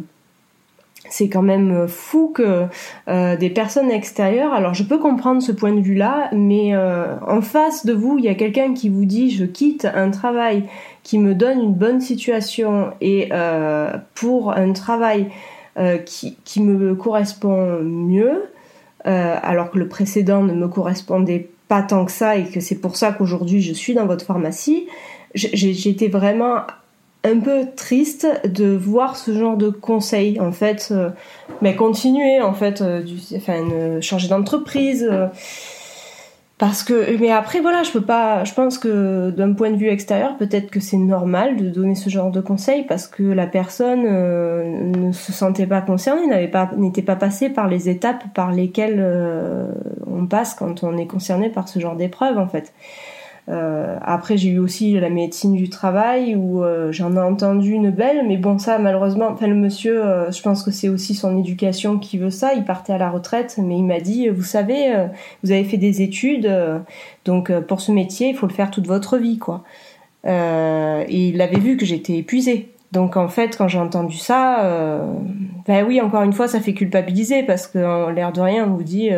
c'est 1.09 1.29
quand 1.29 1.41
même 1.41 1.87
fou 1.87 2.31
que 2.33 2.65
euh, 3.07 3.35
des 3.37 3.49
personnes 3.49 3.91
extérieures. 3.91 4.53
Alors 4.53 4.73
je 4.73 4.83
peux 4.83 4.97
comprendre 4.97 5.41
ce 5.41 5.51
point 5.51 5.71
de 5.71 5.81
vue-là, 5.81 6.29
mais 6.33 6.75
euh, 6.75 7.15
en 7.25 7.41
face 7.41 7.85
de 7.85 7.93
vous, 7.93 8.17
il 8.17 8.25
y 8.25 8.29
a 8.29 8.35
quelqu'un 8.35 8.73
qui 8.73 8.89
vous 8.89 9.05
dit 9.05 9.31
je 9.31 9.45
quitte 9.45 9.85
un 9.85 10.11
travail 10.11 10.63
qui 11.03 11.19
me 11.19 11.33
donne 11.35 11.61
une 11.61 11.73
bonne 11.73 12.01
situation 12.01 12.91
et 13.01 13.29
euh, 13.31 13.97
pour 14.15 14.51
un 14.51 14.73
travail 14.73 15.27
qui, 16.05 16.35
qui, 16.43 16.59
me 16.59 16.95
correspond 16.95 17.83
mieux, 17.83 18.45
alors 19.03 19.69
que 19.69 19.77
le 19.77 19.87
précédent 19.87 20.41
ne 20.41 20.53
me 20.53 20.67
correspondait 20.67 21.51
pas 21.67 21.83
tant 21.83 22.03
que 22.03 22.11
ça 22.11 22.35
et 22.35 22.45
que 22.45 22.59
c'est 22.61 22.81
pour 22.81 22.95
ça 22.95 23.11
qu'aujourd'hui 23.11 23.61
je 23.61 23.73
suis 23.73 23.93
dans 23.93 24.07
votre 24.07 24.25
pharmacie. 24.25 24.87
J'étais 25.35 26.07
vraiment 26.07 26.61
un 27.23 27.39
peu 27.39 27.65
triste 27.75 28.27
de 28.45 28.75
voir 28.75 29.15
ce 29.15 29.33
genre 29.33 29.57
de 29.57 29.69
conseils 29.69 30.39
en 30.39 30.51
fait 30.51 30.89
euh, 30.91 31.09
mais 31.61 31.75
continuer 31.75 32.41
en 32.41 32.53
fait 32.53 32.81
euh, 32.81 33.01
du, 33.01 33.17
enfin 33.35 34.01
changer 34.01 34.27
d'entreprise 34.27 35.07
euh, 35.09 35.27
parce 36.57 36.83
que 36.83 37.17
mais 37.19 37.31
après 37.31 37.59
voilà 37.59 37.83
je 37.83 37.91
peux 37.91 38.01
pas 38.01 38.43
je 38.43 38.53
pense 38.53 38.77
que 38.77 39.31
d'un 39.31 39.53
point 39.53 39.71
de 39.71 39.77
vue 39.77 39.89
extérieur 39.89 40.37
peut-être 40.37 40.69
que 40.69 40.79
c'est 40.79 40.97
normal 40.97 41.57
de 41.57 41.69
donner 41.69 41.95
ce 41.95 42.09
genre 42.09 42.31
de 42.31 42.39
conseils 42.39 42.83
parce 42.83 43.07
que 43.07 43.23
la 43.23 43.47
personne 43.47 44.03
ne 44.91 45.11
se 45.11 45.31
sentait 45.31 45.67
pas 45.67 45.81
concernée 45.81 46.25
n'avait 46.27 46.47
pas 46.47 46.71
n'était 46.77 47.01
pas 47.01 47.15
passée 47.15 47.49
par 47.49 47.67
les 47.67 47.89
étapes 47.89 48.23
par 48.33 48.51
lesquelles 48.51 49.03
on 50.07 50.25
passe 50.25 50.53
quand 50.55 50.83
on 50.83 50.97
est 50.97 51.07
concerné 51.07 51.49
par 51.49 51.67
ce 51.67 51.79
genre 51.79 51.95
d'épreuve 51.95 52.37
en 52.37 52.47
fait 52.47 52.73
Euh, 53.49 53.97
après, 54.01 54.35
j'ai 54.37 54.49
eu 54.49 54.59
aussi 54.59 54.99
la 54.99 55.09
médecine 55.09 55.55
du 55.55 55.69
travail 55.69 56.35
où 56.35 56.63
euh, 56.63 56.91
j'en 56.91 57.15
ai 57.15 57.19
entendu 57.19 57.71
une 57.71 57.91
belle, 57.91 58.27
mais 58.27 58.35
bon, 58.35 58.59
ça, 58.59 58.77
malheureusement, 58.77 59.29
enfin, 59.29 59.47
le 59.47 59.55
monsieur, 59.55 60.03
euh, 60.03 60.31
je 60.31 60.41
pense 60.41 60.63
que 60.63 60.71
c'est 60.71 60.89
aussi 60.89 61.15
son 61.15 61.37
éducation 61.37 61.97
qui 61.97 62.17
veut 62.17 62.29
ça. 62.29 62.53
Il 62.55 62.65
partait 62.65 62.93
à 62.93 62.97
la 62.97 63.09
retraite, 63.09 63.57
mais 63.57 63.77
il 63.77 63.85
m'a 63.85 64.01
dit, 64.01 64.27
vous 64.27 64.43
savez, 64.43 65.07
vous 65.43 65.51
avez 65.51 65.63
fait 65.63 65.77
des 65.77 66.01
études, 66.01 66.49
donc 67.25 67.51
pour 67.61 67.81
ce 67.81 67.91
métier, 67.91 68.29
il 68.29 68.35
faut 68.35 68.47
le 68.47 68.53
faire 68.53 68.71
toute 68.71 68.87
votre 68.87 69.17
vie, 69.17 69.37
quoi. 69.37 69.63
et 70.25 71.29
il 71.29 71.41
avait 71.41 71.59
vu 71.59 71.77
que 71.77 71.85
j'étais 71.85 72.17
épuisée. 72.17 72.69
Donc 72.91 73.17
en 73.17 73.27
fait, 73.27 73.57
quand 73.57 73.67
j'ai 73.67 73.79
entendu 73.79 74.17
ça, 74.17 75.01
ben 75.67 75.85
oui, 75.87 76.01
encore 76.01 76.23
une 76.23 76.33
fois, 76.33 76.47
ça 76.47 76.59
fait 76.59 76.73
culpabiliser 76.73 77.43
parce 77.43 77.67
qu'en 77.67 78.09
l'air 78.09 78.31
de 78.31 78.41
rien, 78.41 78.65
on 78.65 78.75
vous 78.75 78.83
dit, 78.83 79.09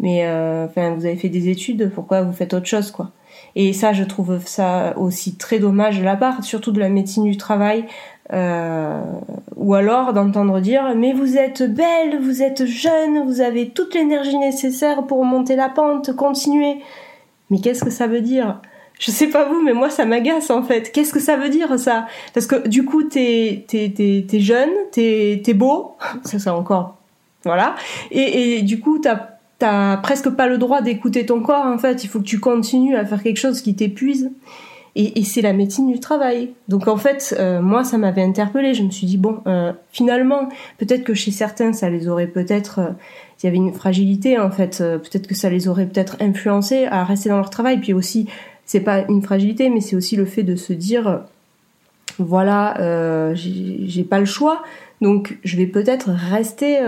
mais 0.00 0.26
enfin, 0.64 0.94
vous 0.94 1.04
avez 1.04 1.16
fait 1.16 1.28
des 1.28 1.48
études, 1.48 1.90
pourquoi 1.94 2.22
vous 2.22 2.32
faites 2.32 2.54
autre 2.54 2.66
chose, 2.66 2.90
quoi? 2.90 3.10
Et 3.54 3.72
ça, 3.72 3.92
je 3.92 4.04
trouve 4.04 4.38
ça 4.46 4.94
aussi 4.96 5.36
très 5.36 5.58
dommage 5.58 5.98
de 5.98 6.04
la 6.04 6.16
part, 6.16 6.42
surtout 6.42 6.72
de 6.72 6.80
la 6.80 6.88
médecine 6.88 7.24
du 7.24 7.36
travail, 7.36 7.84
euh, 8.32 9.02
ou 9.56 9.74
alors 9.74 10.12
d'entendre 10.12 10.60
dire 10.60 10.94
mais 10.96 11.12
vous 11.12 11.36
êtes 11.36 11.62
belle, 11.62 12.18
vous 12.20 12.42
êtes 12.42 12.64
jeune, 12.64 13.26
vous 13.26 13.40
avez 13.40 13.68
toute 13.68 13.94
l'énergie 13.94 14.38
nécessaire 14.38 15.06
pour 15.06 15.24
monter 15.24 15.56
la 15.56 15.68
pente, 15.68 16.14
continuez. 16.16 16.78
Mais 17.50 17.58
qu'est-ce 17.58 17.84
que 17.84 17.90
ça 17.90 18.06
veut 18.06 18.22
dire? 18.22 18.60
Je 18.98 19.10
sais 19.10 19.26
pas 19.26 19.44
vous, 19.46 19.60
mais 19.62 19.74
moi 19.74 19.90
ça 19.90 20.06
m'agace 20.06 20.50
en 20.50 20.62
fait. 20.62 20.92
Qu'est-ce 20.92 21.12
que 21.12 21.20
ça 21.20 21.36
veut 21.36 21.48
dire 21.48 21.78
ça? 21.78 22.06
Parce 22.32 22.46
que 22.46 22.68
du 22.68 22.84
coup 22.84 23.02
t'es 23.02 23.64
t'es 23.68 23.92
t'es, 23.94 24.40
jeune, 24.40 24.70
t'es 24.92 25.54
beau, 25.54 25.96
ça 26.24 26.38
c'est 26.38 26.50
encore 26.50 26.96
voilà, 27.44 27.74
et 28.12 28.62
du 28.62 28.78
coup 28.78 29.00
t'as 29.00 29.31
t'as 29.62 29.96
presque 29.98 30.28
pas 30.30 30.48
le 30.48 30.58
droit 30.58 30.82
d'écouter 30.82 31.24
ton 31.24 31.40
corps 31.40 31.66
en 31.66 31.78
fait. 31.78 32.02
Il 32.02 32.08
faut 32.08 32.18
que 32.18 32.24
tu 32.24 32.40
continues 32.40 32.96
à 32.96 33.04
faire 33.04 33.22
quelque 33.22 33.36
chose 33.36 33.62
qui 33.62 33.76
t'épuise. 33.76 34.32
Et, 34.96 35.22
c'est 35.22 35.40
la 35.40 35.52
médecine 35.52 35.90
du 35.90 36.00
travail. 36.00 36.50
Donc 36.66 36.88
en 36.88 36.96
fait, 36.96 37.34
euh, 37.38 37.62
moi, 37.62 37.84
ça 37.84 37.96
m'avait 37.96 38.24
interpellée. 38.24 38.74
Je 38.74 38.82
me 38.82 38.90
suis 38.90 39.06
dit 39.06 39.18
bon, 39.18 39.40
euh, 39.46 39.72
finalement, 39.92 40.48
peut-être 40.78 41.04
que 41.04 41.14
chez 41.14 41.30
certains, 41.30 41.72
ça 41.72 41.88
les 41.90 42.08
aurait 42.08 42.26
peut-être, 42.26 42.78
euh, 42.80 42.90
il 43.40 43.46
y 43.46 43.48
avait 43.48 43.56
une 43.56 43.72
fragilité 43.72 44.36
en 44.36 44.50
fait. 44.50 44.78
peut-être 44.78 45.28
que 45.28 45.36
ça 45.36 45.48
les 45.48 45.68
aurait 45.68 45.86
peut-être 45.86 46.16
influencés 46.20 46.86
à 46.86 47.04
rester 47.04 47.28
dans 47.28 47.36
leur 47.36 47.50
travail. 47.50 47.78
Puis 47.78 47.92
aussi, 47.92 48.26
c'est 48.66 48.80
pas 48.80 49.04
une 49.08 49.22
fragilité, 49.22 49.70
mais 49.70 49.80
c'est 49.80 49.94
aussi 49.94 50.16
le 50.16 50.24
fait 50.24 50.42
de 50.42 50.56
se 50.56 50.72
dire 50.72 51.20
voilà, 52.18 53.32
j'ai 53.34 54.04
pas 54.04 54.18
le 54.18 54.26
choix, 54.26 54.64
donc 55.00 55.38
je 55.44 55.56
vais 55.56 55.66
peut-être 55.66 56.10
rester 56.10 56.80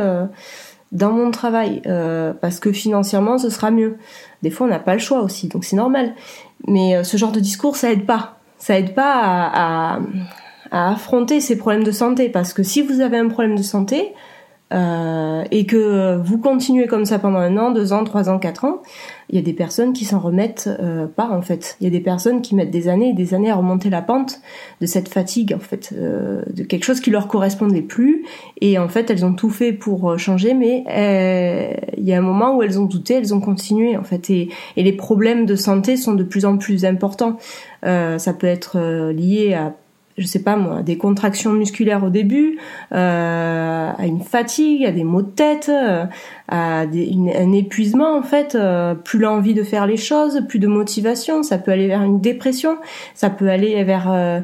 dans 0.94 1.10
mon 1.10 1.30
travail 1.30 1.82
euh, 1.86 2.32
parce 2.40 2.60
que 2.60 2.72
financièrement 2.72 3.36
ce 3.36 3.50
sera 3.50 3.70
mieux. 3.70 3.98
Des 4.42 4.50
fois 4.50 4.66
on 4.66 4.70
n'a 4.70 4.78
pas 4.78 4.94
le 4.94 5.00
choix 5.00 5.20
aussi, 5.20 5.48
donc 5.48 5.64
c'est 5.64 5.76
normal. 5.76 6.14
Mais 6.66 6.96
euh, 6.96 7.04
ce 7.04 7.16
genre 7.16 7.32
de 7.32 7.40
discours 7.40 7.76
ça 7.76 7.92
aide 7.92 8.06
pas. 8.06 8.38
Ça 8.58 8.78
aide 8.78 8.94
pas 8.94 9.12
à, 9.12 9.96
à, 9.96 10.00
à, 10.70 10.92
affronter 10.92 11.40
ces 11.40 11.58
problèmes 11.58 11.84
de 11.84 11.90
santé 11.90 12.30
parce 12.30 12.54
que 12.54 12.62
si 12.62 12.80
vous 12.80 13.00
avez 13.00 13.18
un 13.18 13.28
problème 13.28 13.56
de 13.56 13.62
santé, 13.62 14.14
euh, 14.72 15.44
et 15.50 15.66
que 15.66 16.16
vous 16.16 16.38
continuez 16.38 16.86
comme 16.86 17.04
ça 17.04 17.18
pendant 17.18 17.38
un 17.38 17.56
an, 17.56 17.70
deux 17.70 17.92
ans, 17.92 18.04
trois 18.04 18.28
ans, 18.28 18.38
quatre 18.38 18.64
ans, 18.64 18.80
il 19.30 19.36
y 19.36 19.38
a 19.38 19.42
des 19.42 19.52
personnes 19.52 19.92
qui 19.92 20.04
s'en 20.04 20.20
remettent 20.20 20.68
euh, 20.80 21.06
pas 21.06 21.28
en 21.30 21.42
fait. 21.42 21.76
Il 21.80 21.84
y 21.84 21.86
a 21.86 21.90
des 21.90 22.00
personnes 22.00 22.42
qui 22.42 22.54
mettent 22.54 22.70
des 22.70 22.88
années 22.88 23.10
et 23.10 23.14
des 23.14 23.34
années 23.34 23.50
à 23.50 23.56
remonter 23.56 23.90
la 23.90 24.02
pente 24.02 24.40
de 24.80 24.86
cette 24.86 25.08
fatigue 25.08 25.54
en 25.54 25.58
fait, 25.58 25.92
euh, 25.96 26.42
de 26.52 26.62
quelque 26.62 26.84
chose 26.84 27.00
qui 27.00 27.10
leur 27.10 27.28
correspondait 27.28 27.82
plus 27.82 28.24
et 28.60 28.78
en 28.78 28.88
fait 28.88 29.10
elles 29.10 29.24
ont 29.24 29.34
tout 29.34 29.50
fait 29.50 29.72
pour 29.72 30.10
euh, 30.10 30.18
changer, 30.18 30.54
mais 30.54 30.84
il 31.96 32.04
y 32.04 32.12
a 32.12 32.18
un 32.18 32.22
moment 32.22 32.56
où 32.56 32.62
elles 32.62 32.78
ont 32.78 32.84
douté, 32.84 33.14
elles 33.14 33.34
ont 33.34 33.40
continué 33.40 33.96
en 33.96 34.04
fait 34.04 34.30
et 34.30 34.48
les 34.76 34.92
problèmes 34.92 35.46
de 35.46 35.56
santé 35.56 35.96
sont 35.96 36.14
de 36.14 36.24
plus 36.24 36.44
en 36.44 36.56
plus 36.56 36.84
importants. 36.84 37.38
ça 37.82 38.32
peut 38.38 38.46
être 38.46 39.10
lié 39.10 39.54
à 39.54 39.74
je 40.16 40.26
sais 40.26 40.42
pas 40.42 40.56
moi, 40.56 40.82
des 40.82 40.96
contractions 40.96 41.52
musculaires 41.52 42.04
au 42.04 42.10
début, 42.10 42.58
euh, 42.92 43.90
à 43.96 44.06
une 44.06 44.22
fatigue, 44.22 44.84
à 44.84 44.92
des 44.92 45.04
maux 45.04 45.22
de 45.22 45.30
tête, 45.30 45.68
euh, 45.68 46.04
à 46.48 46.80
un 46.82 47.52
épuisement 47.52 48.16
en 48.16 48.22
fait, 48.22 48.54
euh, 48.54 48.94
plus 48.94 49.18
l'envie 49.18 49.54
de 49.54 49.62
faire 49.62 49.86
les 49.86 49.96
choses, 49.96 50.42
plus 50.48 50.58
de 50.58 50.68
motivation, 50.68 51.42
ça 51.42 51.58
peut 51.58 51.72
aller 51.72 51.88
vers 51.88 52.02
une 52.02 52.20
dépression, 52.20 52.78
ça 53.14 53.30
peut 53.30 53.48
aller 53.48 53.82
vers 53.82 54.10
euh, 54.12 54.40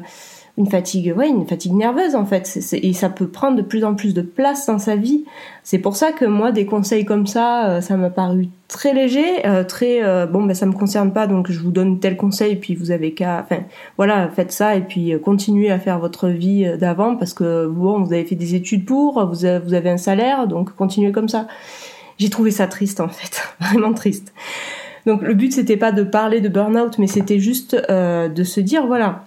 une 0.61 0.69
fatigue, 0.69 1.13
ouais, 1.17 1.27
une 1.27 1.47
fatigue 1.47 1.73
nerveuse 1.73 2.15
en 2.15 2.25
fait, 2.25 2.59
et 2.73 2.93
ça 2.93 3.09
peut 3.09 3.27
prendre 3.27 3.57
de 3.57 3.63
plus 3.63 3.83
en 3.83 3.95
plus 3.95 4.13
de 4.13 4.21
place 4.21 4.67
dans 4.67 4.77
sa 4.77 4.95
vie. 4.95 5.25
C'est 5.63 5.79
pour 5.79 5.95
ça 5.95 6.11
que 6.11 6.23
moi, 6.25 6.51
des 6.51 6.67
conseils 6.67 7.03
comme 7.03 7.25
ça, 7.25 7.67
euh, 7.67 7.81
ça 7.81 7.97
m'a 7.97 8.11
paru 8.11 8.49
très 8.67 8.93
léger, 8.93 9.45
euh, 9.47 9.63
très 9.63 10.03
euh, 10.03 10.27
bon, 10.27 10.43
ben 10.43 10.53
ça 10.53 10.67
me 10.67 10.73
concerne 10.73 11.13
pas, 11.13 11.25
donc 11.25 11.49
je 11.49 11.59
vous 11.59 11.71
donne 11.71 11.99
tel 11.99 12.15
conseil, 12.15 12.57
puis 12.57 12.75
vous 12.75 12.91
avez 12.91 13.13
qu'à, 13.15 13.43
enfin, 13.43 13.63
voilà, 13.97 14.29
faites 14.29 14.51
ça 14.51 14.75
et 14.75 14.81
puis 14.81 15.13
continuez 15.23 15.71
à 15.71 15.79
faire 15.79 15.97
votre 15.97 16.27
vie 16.27 16.71
d'avant 16.77 17.15
parce 17.15 17.33
que 17.33 17.65
bon, 17.65 18.03
vous 18.03 18.13
avez 18.13 18.25
fait 18.25 18.35
des 18.35 18.53
études 18.53 18.85
pour, 18.85 19.25
vous 19.25 19.45
avez, 19.45 19.65
vous 19.65 19.73
avez 19.73 19.89
un 19.89 19.97
salaire, 19.97 20.47
donc 20.47 20.75
continuez 20.75 21.11
comme 21.11 21.29
ça. 21.29 21.47
J'ai 22.19 22.29
trouvé 22.29 22.51
ça 22.51 22.67
triste 22.67 22.99
en 22.99 23.09
fait, 23.09 23.41
vraiment 23.59 23.93
triste. 23.93 24.31
Donc 25.07 25.23
le 25.23 25.33
but 25.33 25.51
c'était 25.53 25.77
pas 25.77 25.91
de 25.91 26.03
parler 26.03 26.39
de 26.39 26.49
burn-out, 26.49 26.99
mais 26.99 27.07
c'était 27.07 27.39
juste 27.39 27.75
de 27.75 28.43
se 28.43 28.61
dire 28.61 28.85
voilà 28.85 29.23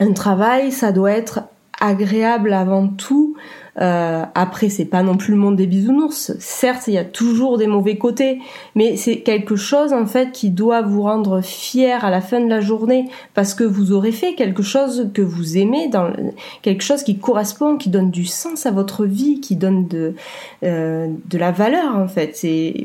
un 0.00 0.12
travail, 0.12 0.72
ça 0.72 0.92
doit 0.92 1.12
être 1.12 1.40
agréable 1.80 2.52
avant 2.52 2.88
tout. 2.88 3.35
Euh, 3.80 4.24
après, 4.34 4.68
c'est 4.68 4.86
pas 4.86 5.02
non 5.02 5.16
plus 5.16 5.32
le 5.32 5.38
monde 5.38 5.56
des 5.56 5.66
bisounours. 5.66 6.32
Certes, 6.38 6.84
il 6.88 6.94
y 6.94 6.98
a 6.98 7.04
toujours 7.04 7.58
des 7.58 7.66
mauvais 7.66 7.98
côtés, 7.98 8.38
mais 8.74 8.96
c'est 8.96 9.20
quelque 9.20 9.56
chose 9.56 9.92
en 9.92 10.06
fait 10.06 10.32
qui 10.32 10.50
doit 10.50 10.82
vous 10.82 11.02
rendre 11.02 11.42
fier 11.42 12.04
à 12.04 12.10
la 12.10 12.20
fin 12.20 12.40
de 12.40 12.48
la 12.48 12.60
journée 12.60 13.06
parce 13.34 13.54
que 13.54 13.64
vous 13.64 13.92
aurez 13.92 14.12
fait 14.12 14.34
quelque 14.34 14.62
chose 14.62 15.10
que 15.12 15.22
vous 15.22 15.58
aimez, 15.58 15.90
quelque 16.62 16.82
chose 16.82 17.02
qui 17.02 17.18
correspond, 17.18 17.76
qui 17.76 17.90
donne 17.90 18.10
du 18.10 18.24
sens 18.24 18.64
à 18.64 18.70
votre 18.70 19.04
vie, 19.04 19.40
qui 19.40 19.56
donne 19.56 19.86
de 19.86 20.14
euh, 20.64 21.08
de 21.26 21.38
la 21.38 21.50
valeur 21.50 21.96
en 21.96 22.08
fait. 22.08 22.30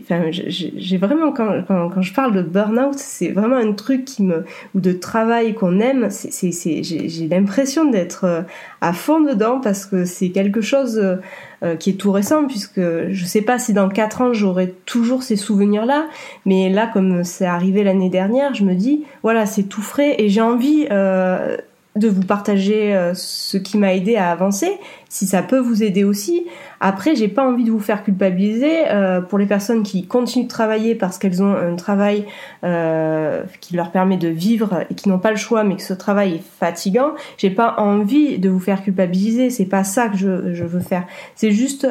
Enfin, 0.02 0.26
j'ai 0.30 0.98
vraiment 0.98 1.32
quand, 1.32 1.64
quand, 1.68 1.90
quand 1.90 2.02
je 2.02 2.14
parle 2.14 2.36
de 2.36 2.42
burn-out, 2.42 2.96
c'est 2.98 3.30
vraiment 3.30 3.56
un 3.56 3.72
truc 3.74 4.06
qui 4.06 4.24
me 4.24 4.46
ou 4.76 4.80
de 4.80 4.92
travail 4.92 5.54
qu'on 5.54 5.80
aime. 5.80 6.10
C'est, 6.10 6.52
c'est, 6.52 6.84
j'ai 6.84 7.28
l'impression 7.28 7.86
d'être 7.86 8.26
euh, 8.26 8.42
à 8.82 8.94
fond 8.94 9.22
dedans 9.22 9.60
parce 9.62 9.86
que 9.86 10.06
c'est 10.06 10.30
quelque 10.42 10.62
chose 10.62 10.98
euh, 10.98 11.16
euh, 11.64 11.76
qui 11.76 11.92
est 11.92 11.94
tout 11.94 12.12
récent 12.12 12.48
puisque 12.48 12.80
je 12.80 13.26
sais 13.26 13.42
pas 13.42 13.60
si 13.60 13.74
dans 13.74 13.90
quatre 13.90 14.22
ans 14.22 14.34
j'aurai 14.34 14.74
toujours 14.86 15.22
ces 15.24 15.36
souvenirs 15.36 15.86
là 15.86 16.08
mais 16.46 16.70
là 16.70 16.90
comme 16.92 17.24
c'est 17.24 17.46
arrivé 17.46 17.84
l'année 17.84 18.10
dernière 18.10 18.54
je 18.54 18.64
me 18.64 18.74
dis 18.74 19.06
voilà 19.22 19.46
c'est 19.46 19.64
tout 19.64 19.82
frais 19.82 20.16
et 20.18 20.30
j'ai 20.30 20.42
envie 20.42 20.88
euh, 20.90 21.58
de 21.98 22.08
vous 22.08 22.22
partager 22.22 22.96
euh, 22.96 23.14
ce 23.14 23.58
qui 23.58 23.78
m'a 23.78 23.94
aidé 23.94 24.16
à 24.16 24.32
avancer, 24.32 24.72
si 25.10 25.28
ça 25.28 25.44
peut 25.44 25.60
vous 25.60 25.84
aider 25.84 26.06
aussi. 26.06 26.46
Après, 26.80 27.16
j'ai 27.16 27.28
pas 27.28 27.46
envie 27.46 27.66
de 27.66 27.72
vous 27.72 27.80
faire 27.80 28.04
culpabiliser 28.04 28.88
euh, 28.88 29.20
pour 29.20 29.38
les 29.38 29.46
personnes 29.46 29.84
qui 29.84 30.08
continuent 30.08 30.46
de 30.46 30.50
travailler 30.50 30.96
parce 30.96 31.18
qu'elles 31.18 31.44
ont 31.44 31.54
un 31.54 31.76
travail 31.76 32.26
euh, 32.64 33.44
qui 33.60 33.76
leur 33.76 33.92
permet 33.92 34.16
de 34.16 34.30
vivre 34.30 34.86
et 34.90 34.96
qui 34.96 35.10
n'ont 35.10 35.20
pas 35.20 35.32
le 35.32 35.38
choix, 35.38 35.66
mais 35.66 35.76
que 35.76 35.84
ce 35.84 35.94
travail 35.94 36.36
est 36.36 36.44
fatigant. 36.60 37.12
J'ai 37.38 37.50
pas 37.50 37.76
envie 37.78 38.40
de 38.40 38.50
vous 38.50 38.60
faire 38.60 38.84
culpabiliser. 38.84 39.50
C'est 39.50 39.66
pas 39.66 39.84
ça 39.84 40.08
que 40.08 40.18
je, 40.18 40.54
je 40.54 40.64
veux 40.64 40.80
faire. 40.80 41.06
C'est 41.36 41.52
juste 41.52 41.86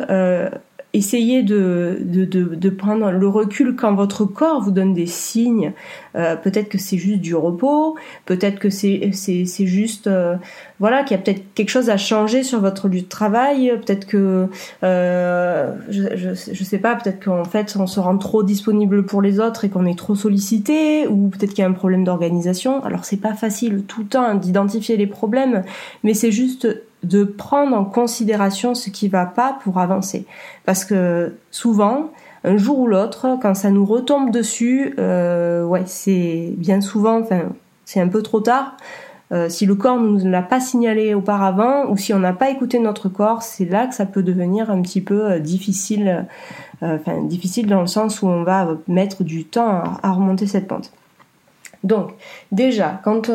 essayez 0.92 1.42
de, 1.42 1.98
de, 2.00 2.24
de, 2.24 2.54
de, 2.54 2.70
prendre 2.70 3.10
le 3.10 3.28
recul 3.28 3.76
quand 3.76 3.94
votre 3.94 4.24
corps 4.24 4.60
vous 4.60 4.72
donne 4.72 4.92
des 4.92 5.06
signes. 5.06 5.72
Euh, 6.16 6.34
peut-être 6.36 6.68
que 6.68 6.78
c'est 6.78 6.98
juste 6.98 7.20
du 7.20 7.34
repos, 7.36 7.96
peut-être 8.26 8.58
que 8.58 8.70
c'est, 8.70 9.10
c'est, 9.12 9.44
c'est 9.44 9.66
juste 9.66 10.08
euh, 10.08 10.36
voilà 10.80 11.04
qu'il 11.04 11.16
y 11.16 11.20
a 11.20 11.22
peut-être 11.22 11.54
quelque 11.54 11.68
chose 11.68 11.90
à 11.90 11.96
changer 11.96 12.42
sur 12.42 12.60
votre 12.60 12.88
lieu 12.88 13.02
de 13.02 13.06
travail, 13.06 13.72
peut-être 13.84 14.06
que 14.06 14.48
euh, 14.82 15.72
je, 15.88 16.16
je, 16.16 16.52
je, 16.52 16.64
sais 16.64 16.78
pas, 16.78 16.96
peut-être 16.96 17.24
qu'en 17.24 17.44
fait 17.44 17.76
on 17.78 17.86
se 17.86 18.00
rend 18.00 18.18
trop 18.18 18.42
disponible 18.42 19.06
pour 19.06 19.22
les 19.22 19.38
autres 19.38 19.64
et 19.64 19.68
qu'on 19.68 19.86
est 19.86 19.98
trop 19.98 20.16
sollicité, 20.16 21.06
ou 21.06 21.28
peut-être 21.28 21.50
qu'il 21.50 21.62
y 21.62 21.64
a 21.64 21.68
un 21.68 21.72
problème 21.72 22.02
d'organisation. 22.02 22.82
Alors 22.84 23.04
c'est 23.04 23.20
pas 23.20 23.34
facile 23.34 23.84
tout 23.86 24.00
le 24.00 24.06
temps 24.06 24.34
d'identifier 24.34 24.96
les 24.96 25.06
problèmes, 25.06 25.62
mais 26.02 26.14
c'est 26.14 26.32
juste 26.32 26.66
de 27.02 27.24
prendre 27.24 27.76
en 27.76 27.84
considération 27.84 28.74
ce 28.74 28.90
qui 28.90 29.08
va 29.08 29.26
pas 29.26 29.58
pour 29.62 29.78
avancer. 29.78 30.26
Parce 30.64 30.84
que 30.84 31.34
souvent, 31.50 32.10
un 32.44 32.56
jour 32.56 32.78
ou 32.78 32.86
l'autre, 32.86 33.38
quand 33.40 33.54
ça 33.54 33.70
nous 33.70 33.84
retombe 33.84 34.30
dessus, 34.30 34.94
euh, 34.98 35.64
ouais, 35.64 35.82
c'est 35.86 36.52
bien 36.56 36.80
souvent, 36.80 37.20
enfin, 37.20 37.42
c'est 37.84 38.00
un 38.00 38.08
peu 38.08 38.22
trop 38.22 38.40
tard. 38.40 38.76
Euh, 39.32 39.48
si 39.48 39.64
le 39.64 39.76
corps 39.76 39.98
ne 39.98 40.08
nous 40.08 40.28
l'a 40.28 40.42
pas 40.42 40.58
signalé 40.58 41.14
auparavant 41.14 41.88
ou 41.88 41.96
si 41.96 42.12
on 42.12 42.18
n'a 42.18 42.32
pas 42.32 42.50
écouté 42.50 42.80
notre 42.80 43.08
corps, 43.08 43.42
c'est 43.42 43.64
là 43.64 43.86
que 43.86 43.94
ça 43.94 44.04
peut 44.04 44.24
devenir 44.24 44.70
un 44.70 44.82
petit 44.82 45.00
peu 45.00 45.32
euh, 45.32 45.38
difficile, 45.38 46.26
enfin 46.82 47.22
difficile 47.22 47.68
dans 47.68 47.80
le 47.80 47.86
sens 47.86 48.22
où 48.22 48.26
on 48.26 48.42
va 48.42 48.76
mettre 48.88 49.22
du 49.22 49.44
temps 49.44 49.68
à, 49.68 50.00
à 50.02 50.12
remonter 50.12 50.46
cette 50.46 50.66
pente. 50.66 50.92
Donc 51.84 52.10
déjà, 52.50 53.00
quand 53.04 53.30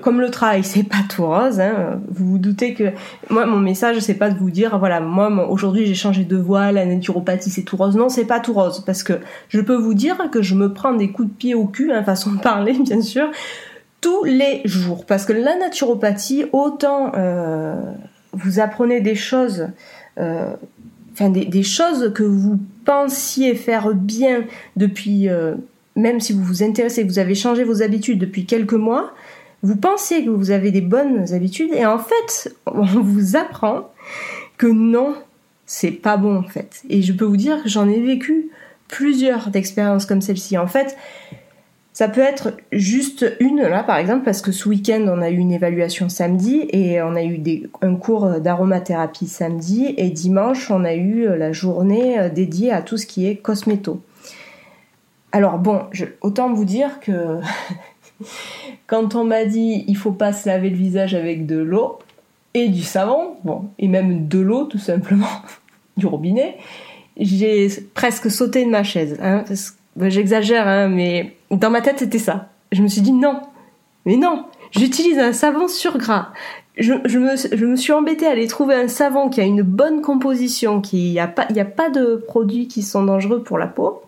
comme 0.00 0.20
le 0.20 0.30
travail 0.30 0.64
c'est 0.64 0.82
pas 0.82 1.02
tout 1.08 1.26
rose, 1.26 1.60
hein, 1.60 2.00
vous 2.08 2.32
vous 2.32 2.38
doutez 2.38 2.74
que 2.74 2.92
moi 3.30 3.46
mon 3.46 3.58
message 3.58 4.00
c'est 4.00 4.14
pas 4.14 4.30
de 4.30 4.38
vous 4.38 4.50
dire 4.50 4.78
voilà 4.78 5.00
moi 5.00 5.48
aujourd'hui 5.48 5.86
j'ai 5.86 5.94
changé 5.94 6.24
de 6.24 6.36
voie, 6.36 6.72
la 6.72 6.84
naturopathie 6.84 7.50
c'est 7.50 7.62
tout 7.62 7.76
rose. 7.76 7.96
Non 7.96 8.08
c'est 8.08 8.24
pas 8.24 8.40
tout 8.40 8.52
rose 8.52 8.82
parce 8.84 9.02
que 9.02 9.14
je 9.48 9.60
peux 9.60 9.76
vous 9.76 9.94
dire 9.94 10.30
que 10.32 10.42
je 10.42 10.54
me 10.54 10.72
prends 10.72 10.94
des 10.94 11.10
coups 11.10 11.28
de 11.28 11.34
pied 11.34 11.54
au 11.54 11.66
cul, 11.66 11.92
hein, 11.92 12.02
façon 12.02 12.32
de 12.32 12.40
parler 12.40 12.72
bien 12.72 13.00
sûr, 13.00 13.30
tous 14.00 14.24
les 14.24 14.62
jours 14.64 15.06
parce 15.06 15.24
que 15.24 15.32
la 15.32 15.56
naturopathie 15.56 16.46
autant 16.52 17.12
euh, 17.14 17.80
vous 18.32 18.58
apprenez 18.58 19.00
des 19.00 19.14
choses, 19.14 19.68
euh, 20.18 20.52
enfin 21.12 21.30
des, 21.30 21.44
des, 21.44 21.62
choses 21.62 22.12
que 22.12 22.24
vous 22.24 22.58
pensiez 22.84 23.54
faire 23.54 23.94
bien 23.94 24.44
depuis 24.76 25.28
même 25.96 26.20
si 26.20 26.34
vous 26.34 26.44
vous 26.44 26.62
intéressez, 26.62 27.02
vous 27.02 27.18
avez 27.18 27.34
changé 27.34 27.64
vos 27.64 27.82
habitudes 27.82 28.18
depuis 28.18 28.44
quelques 28.44 28.74
mois, 28.74 29.14
vous 29.62 29.76
pensez 29.76 30.24
que 30.24 30.30
vous 30.30 30.50
avez 30.50 30.70
des 30.70 30.80
bonnes 30.80 31.32
habitudes 31.32 31.72
et 31.74 31.86
en 31.86 31.98
fait, 31.98 32.54
on 32.66 32.84
vous 32.84 33.36
apprend 33.36 33.90
que 34.58 34.66
non, 34.66 35.14
c'est 35.66 35.90
pas 35.90 36.16
bon 36.16 36.36
en 36.36 36.48
fait. 36.48 36.82
Et 36.88 37.02
je 37.02 37.12
peux 37.12 37.24
vous 37.24 37.36
dire 37.36 37.62
que 37.62 37.68
j'en 37.68 37.88
ai 37.88 38.00
vécu 38.00 38.50
plusieurs 38.88 39.50
d'expériences 39.50 40.06
comme 40.06 40.20
celle-ci. 40.20 40.56
En 40.56 40.66
fait, 40.66 40.96
ça 41.92 42.08
peut 42.08 42.20
être 42.20 42.52
juste 42.72 43.36
une 43.40 43.62
là 43.62 43.82
par 43.82 43.96
exemple 43.96 44.24
parce 44.24 44.42
que 44.42 44.52
ce 44.52 44.68
week-end 44.68 45.06
on 45.08 45.22
a 45.22 45.30
eu 45.30 45.38
une 45.38 45.50
évaluation 45.50 46.10
samedi 46.10 46.66
et 46.70 47.00
on 47.00 47.16
a 47.16 47.24
eu 47.24 47.42
un 47.80 47.96
cours 47.96 48.38
d'aromathérapie 48.38 49.26
samedi 49.26 49.94
et 49.96 50.10
dimanche 50.10 50.70
on 50.70 50.84
a 50.84 50.94
eu 50.94 51.26
la 51.38 51.52
journée 51.52 52.28
dédiée 52.34 52.70
à 52.70 52.82
tout 52.82 52.98
ce 52.98 53.06
qui 53.06 53.26
est 53.26 53.36
cosméto. 53.36 54.02
Alors 55.32 55.58
bon, 55.58 55.82
autant 56.20 56.52
vous 56.52 56.64
dire 56.64 57.00
que 57.00 57.40
quand 58.86 59.14
on 59.14 59.24
m'a 59.24 59.44
dit 59.44 59.84
il 59.86 59.96
faut 59.96 60.12
pas 60.12 60.32
se 60.32 60.48
laver 60.48 60.70
le 60.70 60.76
visage 60.76 61.14
avec 61.14 61.46
de 61.46 61.58
l'eau 61.58 61.98
et 62.54 62.68
du 62.68 62.82
savon, 62.82 63.36
bon, 63.44 63.66
et 63.78 63.88
même 63.88 64.28
de 64.28 64.38
l'eau 64.38 64.64
tout 64.64 64.78
simplement, 64.78 65.42
du 65.96 66.06
robinet, 66.06 66.56
j'ai 67.18 67.68
presque 67.94 68.30
sauté 68.30 68.64
de 68.64 68.70
ma 68.70 68.82
chaise. 68.82 69.18
Hein, 69.22 69.44
ben, 69.96 70.10
J'exagère, 70.10 70.68
hein, 70.68 70.88
mais 70.88 71.36
dans 71.50 71.70
ma 71.70 71.80
tête 71.80 71.98
c'était 71.98 72.18
ça. 72.18 72.48
Je 72.72 72.82
me 72.82 72.88
suis 72.88 73.02
dit 73.02 73.12
non, 73.12 73.40
mais 74.04 74.16
non, 74.16 74.44
j'utilise 74.70 75.18
un 75.18 75.32
savon 75.32 75.68
sur 75.68 75.98
gras. 75.98 76.28
Je, 76.78 76.92
me, 77.18 77.76
suis 77.76 77.92
embêtée 77.92 78.26
à 78.26 78.32
aller 78.32 78.46
trouver 78.48 78.74
un 78.74 78.88
savon 78.88 79.30
qui 79.30 79.40
a 79.40 79.44
une 79.44 79.62
bonne 79.62 80.02
composition, 80.02 80.82
qui 80.82 81.12
n'y 81.12 81.18
a 81.18 81.26
pas 81.26 81.90
de 81.90 82.22
produits 82.26 82.68
qui 82.68 82.82
sont 82.82 83.02
dangereux 83.02 83.42
pour 83.42 83.56
la 83.56 83.66
peau. 83.66 84.02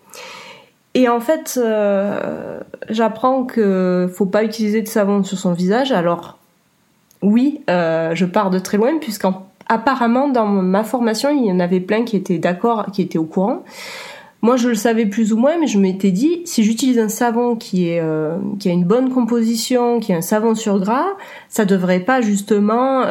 Et 0.95 1.07
en 1.07 1.19
fait, 1.19 1.59
euh, 1.61 2.59
j'apprends 2.89 3.43
que 3.43 4.09
faut 4.13 4.25
pas 4.25 4.43
utiliser 4.43 4.81
de 4.81 4.87
savon 4.87 5.23
sur 5.23 5.37
son 5.37 5.53
visage. 5.53 5.91
Alors, 5.91 6.37
oui, 7.21 7.61
euh, 7.69 8.15
je 8.15 8.25
pars 8.25 8.49
de 8.49 8.59
très 8.59 8.77
loin 8.77 8.97
puisqu'apparemment 8.99 10.29
dans 10.29 10.47
ma 10.47 10.83
formation, 10.83 11.29
il 11.29 11.45
y 11.45 11.51
en 11.51 11.59
avait 11.59 11.79
plein 11.79 12.05
qui 12.05 12.15
étaient 12.15 12.39
d'accord, 12.39 12.87
qui 12.91 13.01
étaient 13.01 13.19
au 13.19 13.25
courant. 13.25 13.63
Moi, 14.41 14.55
je 14.55 14.69
le 14.69 14.75
savais 14.75 15.05
plus 15.05 15.33
ou 15.33 15.37
moins, 15.37 15.57
mais 15.59 15.67
je 15.67 15.77
m'étais 15.77 16.11
dit, 16.11 16.41
si 16.45 16.63
j'utilise 16.63 16.97
un 16.97 17.09
savon 17.09 17.57
qui 17.57 17.99
euh, 17.99 18.37
a 18.65 18.69
une 18.69 18.85
bonne 18.85 19.09
composition, 19.09 19.99
qui 19.99 20.13
est 20.13 20.15
un 20.15 20.21
savon 20.21 20.55
sur 20.55 20.79
gras, 20.79 21.09
ça 21.49 21.65
devrait 21.65 21.99
pas 21.99 22.21
justement 22.21 23.03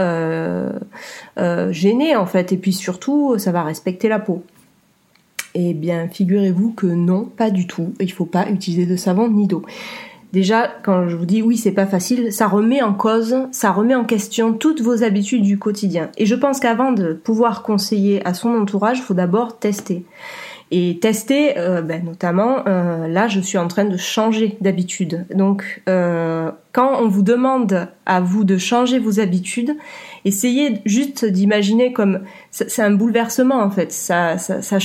gêner 1.70 2.16
en 2.16 2.26
fait. 2.26 2.50
Et 2.52 2.56
puis 2.56 2.72
surtout, 2.72 3.38
ça 3.38 3.52
va 3.52 3.62
respecter 3.62 4.08
la 4.08 4.18
peau. 4.18 4.42
Eh 5.54 5.74
bien, 5.74 6.08
figurez-vous 6.08 6.72
que 6.72 6.86
non, 6.86 7.24
pas 7.24 7.50
du 7.50 7.66
tout. 7.66 7.94
Il 8.00 8.12
faut 8.12 8.26
pas 8.26 8.48
utiliser 8.48 8.86
de 8.86 8.96
savon 8.96 9.28
ni 9.28 9.46
d'eau. 9.46 9.62
Déjà, 10.32 10.70
quand 10.82 11.08
je 11.08 11.16
vous 11.16 11.24
dis 11.24 11.40
oui, 11.40 11.56
c'est 11.56 11.72
pas 11.72 11.86
facile, 11.86 12.32
ça 12.32 12.48
remet 12.48 12.82
en 12.82 12.92
cause, 12.92 13.34
ça 13.50 13.72
remet 13.72 13.94
en 13.94 14.04
question 14.04 14.52
toutes 14.52 14.82
vos 14.82 15.02
habitudes 15.02 15.42
du 15.42 15.58
quotidien. 15.58 16.10
Et 16.18 16.26
je 16.26 16.34
pense 16.34 16.60
qu'avant 16.60 16.92
de 16.92 17.14
pouvoir 17.14 17.62
conseiller 17.62 18.24
à 18.26 18.34
son 18.34 18.50
entourage, 18.50 18.98
il 18.98 19.02
faut 19.02 19.14
d'abord 19.14 19.58
tester. 19.58 20.04
Et 20.70 20.98
tester, 21.00 21.56
euh, 21.56 21.80
ben, 21.80 22.04
notamment, 22.04 22.58
euh, 22.66 23.08
là, 23.08 23.26
je 23.26 23.40
suis 23.40 23.56
en 23.56 23.68
train 23.68 23.86
de 23.86 23.96
changer 23.96 24.58
d'habitude. 24.60 25.24
Donc, 25.34 25.82
euh, 25.88 26.50
quand 26.78 27.02
on 27.02 27.08
vous 27.08 27.24
demande 27.24 27.88
à 28.06 28.20
vous 28.20 28.44
de 28.44 28.56
changer 28.56 29.00
vos 29.00 29.18
habitudes, 29.18 29.74
essayez 30.24 30.78
juste 30.84 31.24
d'imaginer 31.24 31.92
comme 31.92 32.20
c'est 32.52 32.82
un 32.82 32.92
bouleversement 32.92 33.56
en 33.56 33.68
fait. 33.68 33.90
Ça, 33.90 34.38
ça, 34.38 34.62
ça 34.62 34.78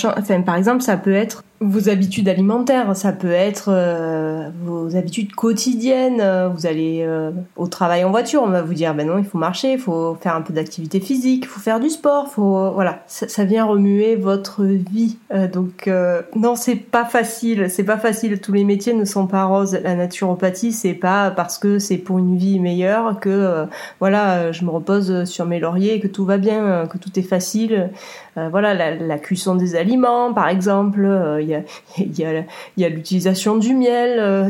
par 0.43 0.55
exemple, 0.55 0.81
ça 0.81 0.97
peut 0.97 1.13
être 1.13 1.43
vos 1.65 1.89
habitudes 1.89 2.29
alimentaires, 2.29 2.95
ça 2.95 3.11
peut 3.11 3.31
être 3.31 3.69
euh, 3.69 4.49
vos 4.63 4.95
habitudes 4.95 5.33
quotidiennes. 5.33 6.23
Vous 6.53 6.65
allez 6.65 7.03
euh, 7.03 7.31
au 7.55 7.67
travail 7.67 8.03
en 8.03 8.11
voiture, 8.11 8.43
on 8.43 8.49
va 8.49 8.61
vous 8.61 8.73
dire 8.73 8.93
ben 8.93 9.07
non, 9.07 9.17
il 9.17 9.25
faut 9.25 9.37
marcher, 9.37 9.73
il 9.73 9.79
faut 9.79 10.15
faire 10.21 10.35
un 10.35 10.41
peu 10.41 10.53
d'activité 10.53 10.99
physique, 10.99 11.43
il 11.45 11.47
faut 11.47 11.59
faire 11.59 11.79
du 11.79 11.89
sport, 11.89 12.29
faut 12.29 12.71
voilà, 12.71 13.03
ça, 13.07 13.43
vient 13.45 13.65
remuer 13.65 14.15
votre 14.15 14.63
vie. 14.63 15.17
Euh, 15.33 15.47
donc 15.47 15.89
non, 16.35 16.55
c'est 16.55 16.75
pas 16.75 17.05
facile, 17.05 17.69
c'est 17.69 17.83
pas 17.83 17.97
facile. 17.97 18.39
Tous 18.39 18.53
les 18.53 18.63
métiers 18.63 18.93
ne 18.93 19.05
sont 19.05 19.27
pas 19.27 19.45
roses. 19.45 19.79
La 19.83 19.95
naturopathie, 19.95 20.71
c'est 20.71 20.93
pas 20.93 21.31
parce 21.31 21.57
que 21.57 21.79
c'est 21.79 21.97
pour 21.97 22.19
une 22.19 22.37
vie 22.37 22.59
meilleure 22.59 23.19
que 23.19 23.65
voilà, 23.99 24.51
je 24.51 24.65
me 24.65 24.69
repose 24.69 25.25
sur 25.25 25.45
mes 25.45 25.59
lauriers, 25.59 25.99
que 25.99 26.07
tout 26.07 26.25
va 26.25 26.37
bien, 26.37 26.87
que 26.87 26.97
tout 26.97 27.17
est 27.17 27.23
facile. 27.23 27.89
voilà, 28.35 28.73
la, 28.73 28.95
la, 28.95 29.17
cuisson 29.17 29.55
des 29.55 29.75
aliments, 29.75 30.33
par 30.33 30.47
exemple. 30.47 31.09
Il 31.41 31.52
il 31.97 32.17
y 32.17 32.85
a, 32.85 32.89
l'utilisation 32.89 33.57
du 33.57 33.73
miel, 33.73 34.19
euh, 34.19 34.49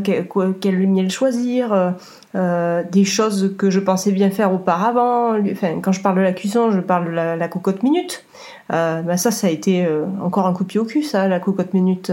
quel, 0.59 0.87
miel 0.87 1.09
choisir, 1.09 1.73
euh, 1.73 1.91
euh, 2.35 2.83
des 2.91 3.05
choses 3.05 3.55
que 3.57 3.69
je 3.69 3.79
pensais 3.79 4.11
bien 4.11 4.29
faire 4.29 4.53
auparavant. 4.53 5.35
Quand 5.81 5.91
je 5.91 6.01
parle 6.01 6.17
de 6.17 6.21
la 6.21 6.33
cuisson, 6.33 6.71
je 6.71 6.79
parle 6.79 7.05
de 7.05 7.11
la, 7.11 7.47
cocotte 7.47 7.83
minute. 7.83 8.25
Ben 8.69 9.17
ça, 9.17 9.31
ça 9.31 9.47
a 9.47 9.49
été 9.49 9.87
encore 10.21 10.47
un 10.47 10.53
coup 10.53 10.63
de 10.63 10.69
pied 10.69 10.79
au 10.79 10.85
cul, 10.85 11.03
ça, 11.03 11.27
la 11.27 11.39
cocotte 11.39 11.73
minute. 11.73 12.11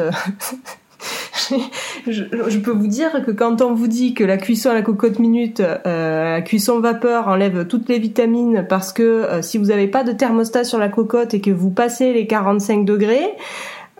je, 2.06 2.58
peux 2.58 2.70
vous 2.70 2.86
dire 2.86 3.24
que 3.24 3.30
quand 3.30 3.62
on 3.62 3.72
vous 3.72 3.86
dit 3.86 4.12
que 4.12 4.22
la 4.22 4.36
cuisson 4.36 4.68
à 4.70 4.74
la 4.74 4.82
cocotte 4.82 5.18
minute, 5.18 5.62
la 5.86 6.42
cuisson 6.42 6.80
vapeur 6.80 7.28
enlève 7.28 7.66
toutes 7.66 7.88
les 7.88 7.98
vitamines 7.98 8.66
parce 8.68 8.92
que 8.92 9.40
si 9.40 9.56
vous 9.56 9.66
n'avez 9.66 9.88
pas 9.88 10.04
de 10.04 10.12
thermostat 10.12 10.64
sur 10.64 10.78
la 10.78 10.90
cocotte 10.90 11.32
et 11.32 11.40
que 11.40 11.50
vous 11.50 11.70
passez 11.70 12.12
les 12.12 12.26
45 12.26 12.84
degrés, 12.84 13.30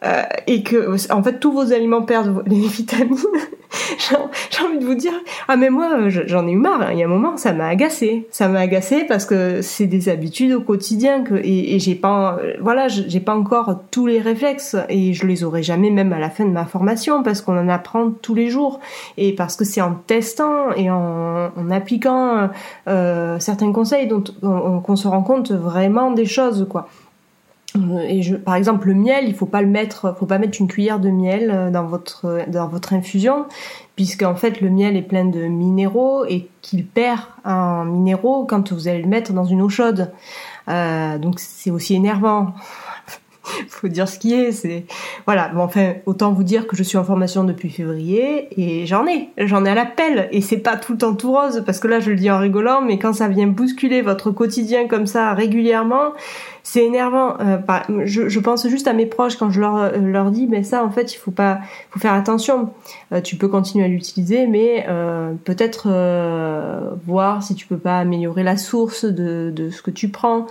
euh, 0.03 0.23
et 0.47 0.63
que 0.63 1.13
en 1.13 1.23
fait 1.23 1.39
tous 1.41 1.53
vos 1.53 1.73
aliments 1.73 2.03
perdent 2.03 2.43
les 2.47 2.61
vitamines. 2.61 3.19
J'ai 4.51 4.65
envie 4.65 4.79
de 4.79 4.85
vous 4.85 4.95
dire 4.95 5.13
ah 5.47 5.57
mais 5.57 5.71
moi 5.71 6.09
j'en 6.09 6.47
ai 6.49 6.53
eu 6.53 6.57
marre. 6.57 6.83
Hein. 6.83 6.89
Il 6.93 6.99
y 6.99 7.03
a 7.03 7.07
un 7.07 7.09
moment 7.09 7.37
ça 7.37 7.53
m'a 7.53 7.69
agacé, 7.69 8.27
ça 8.31 8.49
m'a 8.49 8.61
agacé 8.61 9.05
parce 9.05 9.27
que 9.27 9.63
c'est 9.63 9.87
des 9.87 10.09
habitudes 10.09 10.53
au 10.53 10.61
quotidien 10.61 11.23
que 11.23 11.35
et, 11.35 11.79
j'ai 11.79 11.95
pas 11.95 12.39
voilà 12.61 12.89
j'ai 12.89 13.21
pas 13.21 13.35
encore 13.35 13.83
tous 13.91 14.07
les 14.07 14.21
réflexes 14.21 14.77
et 14.89 15.13
je 15.13 15.27
les 15.27 15.45
aurai 15.45 15.63
jamais 15.63 15.91
même 15.91 16.13
à 16.13 16.19
la 16.19 16.31
fin 16.31 16.45
de 16.45 16.51
ma 16.51 16.65
formation 16.65 17.23
parce 17.23 17.43
qu'on 17.43 17.57
en 17.59 17.69
apprend 17.69 18.11
tous 18.11 18.35
les 18.35 18.49
jours 18.49 18.81
et 19.19 19.35
parce 19.35 19.55
que 19.57 19.65
c'est 19.65 19.83
en 19.83 19.95
testant 19.95 20.73
et 20.73 20.91
en, 20.91 21.51
en 21.57 21.71
appliquant 21.71 22.51
euh, 22.89 23.39
certains 23.39 23.73
conseils 23.73 24.09
dont 24.09 24.25
qu'on 24.83 24.97
se 24.97 25.09
rend 25.09 25.23
compte 25.23 25.53
vraiment 25.53 26.11
des 26.11 26.27
choses 26.27 26.67
quoi. 26.69 26.89
Et 28.09 28.23
je, 28.23 28.37
par 28.37 28.57
exemple, 28.57 28.89
le 28.89 28.95
miel, 28.95 29.25
il 29.29 29.35
faut 29.35 29.47
pas 29.47 29.63
le 29.63 29.69
mettre, 29.69 30.15
faut 30.19 30.27
pas 30.27 30.39
mettre 30.39 30.61
une 30.61 30.69
cuillère 30.69 30.99
de 30.99 31.11
miel 31.11 31.51
euh, 31.51 31.71
dans 31.71 31.85
votre 31.85 32.45
dans 32.49 32.69
votre 32.69 32.93
infusion, 32.93 33.47
puisqu'en 33.97 34.35
fait 34.35 34.61
le 34.61 34.71
miel 34.71 34.97
est 34.97 35.03
plein 35.03 35.25
de 35.25 35.41
minéraux 35.43 36.25
et 36.25 36.49
qu'il 36.63 36.87
perd 36.87 37.21
en 37.45 37.85
minéraux 37.85 38.45
quand 38.45 38.73
vous 38.73 38.89
allez 38.89 39.03
le 39.03 39.09
mettre 39.09 39.33
dans 39.33 39.45
une 39.45 39.63
eau 39.63 39.69
chaude. 39.69 40.11
Euh, 40.69 41.19
donc 41.19 41.39
c'est 41.39 41.71
aussi 41.71 41.95
énervant. 41.95 42.55
faut 43.69 43.89
dire 43.89 44.09
ce 44.09 44.19
qui 44.19 44.35
est. 44.35 44.53
C'est 44.53 44.85
voilà. 45.27 45.49
Bon, 45.49 45.63
enfin, 45.63 45.95
autant 46.07 46.33
vous 46.33 46.45
dire 46.45 46.67
que 46.67 46.77
je 46.77 46.83
suis 46.83 46.99
en 46.99 47.05
formation 47.05 47.45
depuis 47.45 47.71
février 47.71 48.49
et 48.61 48.87
j'en 48.87 49.07
ai, 49.07 49.29
j'en 49.39 49.65
ai 49.65 49.71
à 49.71 49.75
l'appel. 49.75 50.29
Et 50.33 50.41
c'est 50.41 50.59
pas 50.59 50.77
tout 50.77 50.93
le 50.93 50.99
temps 50.99 51.15
tout 51.15 51.33
rose 51.33 51.63
parce 51.65 51.81
que 51.81 51.89
là, 51.89 52.01
je 52.01 52.11
le 52.11 52.17
dis 52.17 52.31
en 52.31 52.39
rigolant, 52.39 52.83
mais 52.83 52.99
quand 52.99 53.13
ça 53.13 53.29
vient 53.29 53.47
bousculer 53.47 54.03
votre 54.03 54.31
quotidien 54.31 54.87
comme 54.87 55.07
ça 55.07 55.33
régulièrement, 55.35 56.13
c'est 56.63 56.85
énervant. 56.85 57.37
Euh, 57.41 57.59
je, 58.05 58.39
pense 58.39 58.69
juste 58.69 58.87
à 58.87 58.93
mes 58.93 59.07
proches 59.07 59.37
quand 59.37 59.51
je 59.51 59.61
leur, 59.61 59.77
euh, 59.77 59.97
leur 59.99 60.31
dis, 60.31 60.47
mais 60.47 60.63
ça, 60.63 60.85
en 60.85 60.91
fait, 60.91 61.15
il 61.15 61.17
faut 61.17 61.31
pas, 61.31 61.61
faut 61.91 61.99
faire 61.99 62.15
attention. 62.15 62.71
Euh, 63.13 63.21
tu 63.21 63.37
peux 63.37 63.49
continuer 63.49 63.85
à 63.85 63.89
l'utiliser, 63.89 64.47
mais 64.47 64.87
peut-être 65.45 65.89
voir 67.07 67.43
si 67.43 67.55
tu 67.55 67.67
peux 67.67 67.79
pas 67.79 67.99
améliorer 67.99 68.43
la 68.43 68.57
source 68.57 69.05
de 69.05 69.71
ce 69.71 69.83
que 69.83 69.91
tu 69.91 70.09
prends. 70.09 70.47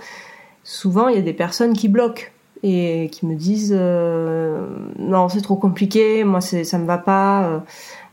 Souvent, 0.64 1.08
il 1.08 1.16
y 1.16 1.18
a 1.18 1.22
des 1.22 1.32
personnes 1.32 1.72
qui 1.72 1.88
bloquent 1.88 2.24
et 2.62 3.08
qui 3.10 3.26
me 3.26 3.34
disent 3.34 3.72
non 3.72 5.28
c'est 5.28 5.40
trop 5.40 5.56
compliqué 5.56 6.24
moi 6.24 6.40
c'est 6.40 6.64
ça 6.64 6.78
me 6.78 6.86
va 6.86 6.98
pas 6.98 7.62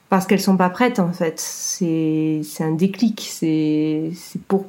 parce 0.10 0.26
qu'elles 0.26 0.42
sont 0.42 0.58
pas 0.58 0.70
prêtes 0.70 1.00
en 1.00 1.12
fait 1.12 1.40
c'est 1.40 2.42
c'est 2.44 2.64
un 2.64 2.72
déclic 2.72 3.28
c'est 3.30 4.12
c'est 4.14 4.42
pour 4.42 4.66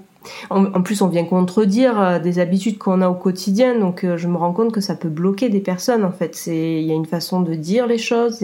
En, 0.51 0.83
plus, 0.83 1.03
on 1.03 1.09
vient 1.09 1.25
contredire 1.25 2.01
euh, 2.01 2.19
des 2.19 2.39
habitudes 2.39 2.79
qu'on 2.79 3.01
a 3.01 3.09
au 3.09 3.15
quotidien, 3.15 3.79
donc 3.79 4.05
euh, 4.05 4.17
je 4.17 4.29
me 4.29 4.37
rends 4.37 4.53
compte 4.53 4.73
que 4.73 4.81
ça 4.81 4.95
peut 4.95 5.09
bloquer 5.09 5.49
des 5.49 5.61
personnes. 5.61 6.05
En 6.05 6.13
fait, 6.13 6.35
c'est 6.35 6.81
il 6.81 6.85
y 6.85 6.91
a 6.91 6.95
une 6.95 7.07
façon 7.07 7.41
de 7.41 7.55
dire 7.55 7.87
les 7.87 7.99
choses, 7.99 8.41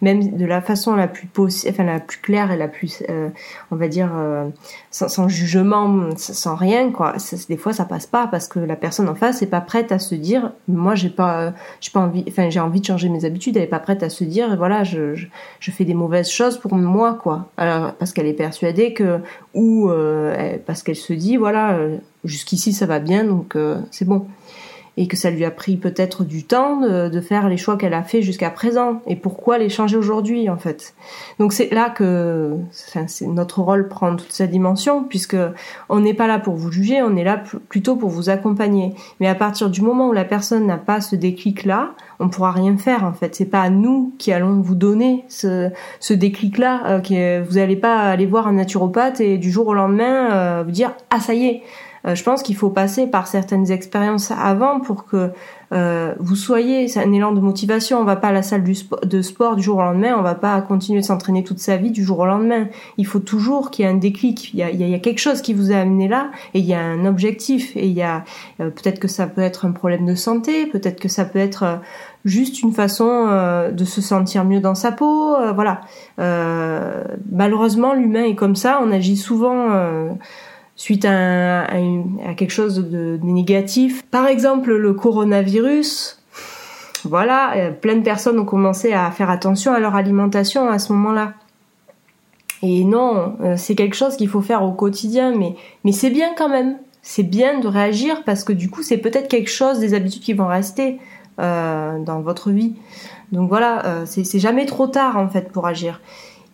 même 0.00 0.36
de 0.36 0.44
la 0.44 0.60
façon 0.60 0.94
la 0.94 1.08
plus 1.08 1.26
possible, 1.26 1.72
enfin 1.72 1.84
la 1.84 2.00
plus 2.00 2.18
claire 2.18 2.50
et 2.50 2.56
la 2.56 2.68
plus, 2.68 3.02
euh, 3.08 3.28
on 3.70 3.76
va 3.76 3.88
dire, 3.88 4.10
sans, 4.90 5.28
jugement, 5.28 6.10
sans 6.16 6.54
rien 6.54 6.90
quoi. 6.90 7.14
des 7.48 7.56
fois, 7.56 7.72
ça 7.72 7.84
passe 7.84 8.06
pas 8.06 8.26
parce 8.26 8.48
que 8.48 8.58
la 8.58 8.76
personne 8.76 9.08
en 9.08 9.14
face 9.14 9.42
est 9.42 9.46
pas 9.46 9.60
prête 9.60 9.92
à 9.92 9.98
se 9.98 10.14
dire, 10.14 10.52
moi 10.66 10.94
j'ai 10.94 11.10
pas, 11.10 11.54
envie, 11.94 12.24
enfin 12.28 12.50
j'ai 12.50 12.60
envie 12.60 12.80
de 12.80 12.86
changer 12.86 13.08
mes 13.08 13.24
habitudes. 13.24 13.56
Elle 13.56 13.64
est 13.64 13.66
pas 13.66 13.80
prête 13.80 14.02
à 14.02 14.08
se 14.08 14.24
dire, 14.24 14.56
voilà, 14.56 14.84
je, 14.84 15.14
fais 15.60 15.84
des 15.84 15.94
mauvaises 15.94 16.30
choses 16.30 16.58
pour 16.58 16.74
moi 16.74 17.14
quoi. 17.14 17.50
Alors 17.56 17.92
parce 17.94 18.12
qu'elle 18.12 18.26
est 18.26 18.32
persuadée 18.32 18.94
que 18.94 19.20
ou 19.54 19.90
parce 20.66 20.82
qu'elle 20.82 20.96
se 20.96 21.12
dit 21.12 21.36
voilà 21.36 21.76
euh, 21.76 21.98
jusqu'ici 22.24 22.72
ça 22.72 22.86
va 22.86 23.00
bien 23.00 23.24
donc 23.24 23.56
euh, 23.56 23.80
c'est 23.90 24.04
bon 24.04 24.26
et 24.98 25.06
que 25.06 25.16
ça 25.16 25.30
lui 25.30 25.44
a 25.44 25.52
pris 25.52 25.76
peut-être 25.76 26.24
du 26.24 26.42
temps 26.42 26.80
de, 26.80 27.20
faire 27.20 27.48
les 27.48 27.56
choix 27.56 27.76
qu'elle 27.76 27.94
a 27.94 28.02
fait 28.02 28.20
jusqu'à 28.20 28.50
présent 28.50 29.00
et 29.06 29.14
pourquoi 29.14 29.56
les 29.58 29.68
changer 29.68 29.96
aujourd'hui 29.96 30.50
en 30.50 30.56
fait? 30.56 30.92
Donc 31.38 31.52
c'est 31.52 31.72
là 31.72 31.88
que 31.88 32.56
notre 33.22 33.60
rôle 33.60 33.88
prend 33.88 34.16
toute 34.16 34.32
sa 34.32 34.48
dimension 34.48 35.04
puisque 35.04 35.36
on 35.88 36.00
n'est 36.00 36.14
pas 36.14 36.26
là 36.26 36.40
pour 36.40 36.56
vous 36.56 36.72
juger, 36.72 37.00
on 37.00 37.16
est 37.16 37.22
là 37.22 37.40
plutôt 37.68 37.94
pour 37.94 38.08
vous 38.08 38.28
accompagner. 38.28 38.92
Mais 39.20 39.28
à 39.28 39.36
partir 39.36 39.70
du 39.70 39.82
moment 39.82 40.08
où 40.08 40.12
la 40.12 40.24
personne 40.24 40.66
n'a 40.66 40.78
pas 40.78 41.00
ce 41.00 41.14
déclic 41.14 41.64
là, 41.64 41.94
on 42.18 42.28
pourra 42.28 42.50
rien 42.50 42.76
faire 42.76 43.04
en 43.04 43.12
fait. 43.12 43.36
C'est 43.36 43.44
pas 43.44 43.62
à 43.62 43.70
nous 43.70 44.12
qui 44.18 44.32
allons 44.32 44.60
vous 44.60 44.74
donner 44.74 45.24
ce, 45.28 45.70
ce 46.00 46.12
déclic 46.12 46.58
là. 46.58 47.00
Euh, 47.10 47.44
vous 47.48 47.54
n'allez 47.54 47.76
pas 47.76 48.00
aller 48.00 48.26
voir 48.26 48.48
un 48.48 48.54
naturopathe 48.54 49.20
et 49.20 49.38
du 49.38 49.52
jour 49.52 49.68
au 49.68 49.74
lendemain 49.74 50.32
euh, 50.32 50.62
vous 50.64 50.72
dire 50.72 50.92
ah 51.10 51.20
ça 51.20 51.34
y 51.34 51.46
est 51.46 51.62
je 52.14 52.22
pense 52.22 52.42
qu'il 52.42 52.56
faut 52.56 52.70
passer 52.70 53.06
par 53.06 53.26
certaines 53.26 53.70
expériences 53.70 54.30
avant 54.30 54.80
pour 54.80 55.06
que 55.06 55.30
euh, 55.72 56.14
vous 56.18 56.36
soyez, 56.36 56.88
c'est 56.88 57.00
un 57.00 57.12
élan 57.12 57.32
de 57.32 57.40
motivation. 57.40 57.98
On 58.00 58.04
va 58.04 58.16
pas 58.16 58.28
à 58.28 58.32
la 58.32 58.42
salle 58.42 58.64
de 58.64 59.22
sport 59.22 59.56
du 59.56 59.62
jour 59.62 59.78
au 59.78 59.82
lendemain, 59.82 60.14
on 60.18 60.22
va 60.22 60.34
pas 60.34 60.60
continuer 60.62 61.00
de 61.00 61.04
s'entraîner 61.04 61.44
toute 61.44 61.58
sa 61.58 61.76
vie 61.76 61.90
du 61.90 62.02
jour 62.02 62.20
au 62.20 62.26
lendemain. 62.26 62.68
Il 62.96 63.06
faut 63.06 63.18
toujours 63.18 63.70
qu'il 63.70 63.84
y 63.84 63.88
ait 63.88 63.90
un 63.90 63.96
déclic. 63.96 64.54
Il 64.54 64.60
y 64.60 64.62
a, 64.62 64.70
il 64.70 64.88
y 64.88 64.94
a, 64.94 64.98
quelque 64.98 65.18
chose 65.18 65.42
qui 65.42 65.52
vous 65.52 65.70
a 65.72 65.76
amené 65.76 66.08
là 66.08 66.30
et 66.54 66.60
il 66.60 66.64
y 66.64 66.74
a 66.74 66.80
un 66.80 67.04
objectif. 67.04 67.76
Et 67.76 67.86
il 67.86 67.92
y 67.92 68.02
a 68.02 68.24
euh, 68.60 68.70
peut-être 68.70 68.98
que 68.98 69.08
ça 69.08 69.26
peut 69.26 69.42
être 69.42 69.66
un 69.66 69.72
problème 69.72 70.06
de 70.06 70.14
santé, 70.14 70.66
peut-être 70.66 71.00
que 71.00 71.08
ça 71.08 71.24
peut 71.24 71.38
être 71.38 71.80
juste 72.24 72.62
une 72.62 72.72
façon 72.72 73.26
de 73.72 73.84
se 73.84 74.00
sentir 74.00 74.44
mieux 74.44 74.60
dans 74.60 74.74
sa 74.74 74.92
peau. 74.92 75.36
voilà. 75.54 75.80
malheureusement, 76.18 77.94
l'humain 77.94 78.24
est 78.24 78.34
comme 78.34 78.56
ça. 78.56 78.80
On 78.82 78.90
agit 78.90 79.16
souvent 79.16 79.68
suite 80.78 81.04
à, 81.04 81.66
quelque 82.36 82.52
chose 82.52 82.76
de, 82.78 83.18
négatif. 83.22 84.06
Par 84.06 84.26
exemple, 84.26 84.72
le 84.74 84.94
coronavirus. 84.94 86.22
Voilà, 87.04 87.56
euh, 87.56 87.70
plein 87.70 87.96
de 87.96 88.02
personnes 88.02 88.38
ont 88.38 88.44
commencé 88.44 88.92
à 88.92 89.10
faire 89.10 89.28
attention 89.28 89.72
à 89.72 89.80
leur 89.80 89.94
alimentation 89.94 90.68
à 90.68 90.78
ce 90.78 90.92
moment-là. 90.92 91.34
Et 92.62 92.84
non, 92.84 93.36
euh, 93.40 93.54
c'est 93.56 93.74
quelque 93.74 93.94
chose 93.94 94.16
qu'il 94.16 94.28
faut 94.28 94.40
faire 94.40 94.62
au 94.64 94.72
quotidien, 94.72 95.32
mais, 95.36 95.92
c'est 95.92 96.10
bien 96.10 96.30
quand 96.36 96.48
même. 96.48 96.78
C'est 97.02 97.22
bien 97.22 97.58
de 97.60 97.68
réagir 97.68 98.22
parce 98.24 98.44
que 98.44 98.52
du 98.52 98.70
coup, 98.70 98.82
c'est 98.82 98.98
peut-être 98.98 99.28
quelque 99.28 99.50
chose, 99.50 99.78
des 99.78 99.94
habitudes 99.94 100.22
qui 100.22 100.32
vont 100.32 100.48
rester 100.48 100.98
euh, 101.40 101.98
dans 102.00 102.20
votre 102.20 102.50
vie. 102.50 102.74
Donc 103.32 103.48
voilà, 103.48 104.04
c'est 104.06 104.38
jamais 104.38 104.64
trop 104.64 104.86
tard 104.86 105.18
en 105.18 105.28
fait 105.28 105.52
pour 105.52 105.66
agir. 105.66 106.00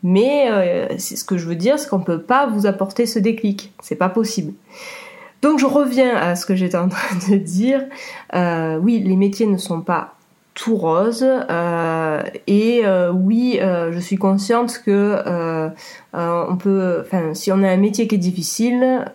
Mais 0.05 0.51
euh, 0.51 0.99
ce 0.99 1.25
que 1.25 1.39
je 1.39 1.49
veux 1.49 1.57
dire, 1.57 1.79
c'est 1.79 1.89
qu'on 1.89 2.01
peut 2.01 2.21
pas 2.21 2.47
vous 2.47 2.67
apporter 2.67 3.07
ce 3.07 3.19
déclic. 3.19 3.73
C'est 3.81 3.97
pas 3.97 4.11
possible. 4.11 4.53
Donc 5.41 5.59
je 5.59 5.65
reviens 5.67 6.15
à 6.15 6.37
ce 6.37 6.45
que 6.45 6.55
j'étais 6.55 6.77
en 6.77 6.89
train 6.91 7.17
de 7.31 7.37
dire. 7.37 7.83
Euh, 8.35 8.77
oui, 8.77 9.01
les 9.01 9.17
métiers 9.17 9.47
ne 9.47 9.57
sont 9.57 9.81
pas 9.81 10.15
tout 10.53 10.77
roses 10.77 11.27
euh, 11.27 12.23
et 12.47 12.85
oui, 13.13 13.59
je 13.61 13.99
suis 13.99 14.17
consciente 14.17 14.81
que 14.85 15.73
on 16.13 16.57
peut, 16.57 17.03
enfin, 17.05 17.35
si 17.35 17.51
on 17.51 17.63
a 17.65 17.69
un 17.71 17.77
métier 17.77 18.07
qui 18.07 18.15
est 18.15 18.19
difficile, 18.19 19.07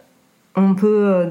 on 0.55 0.73
peut 0.73 1.27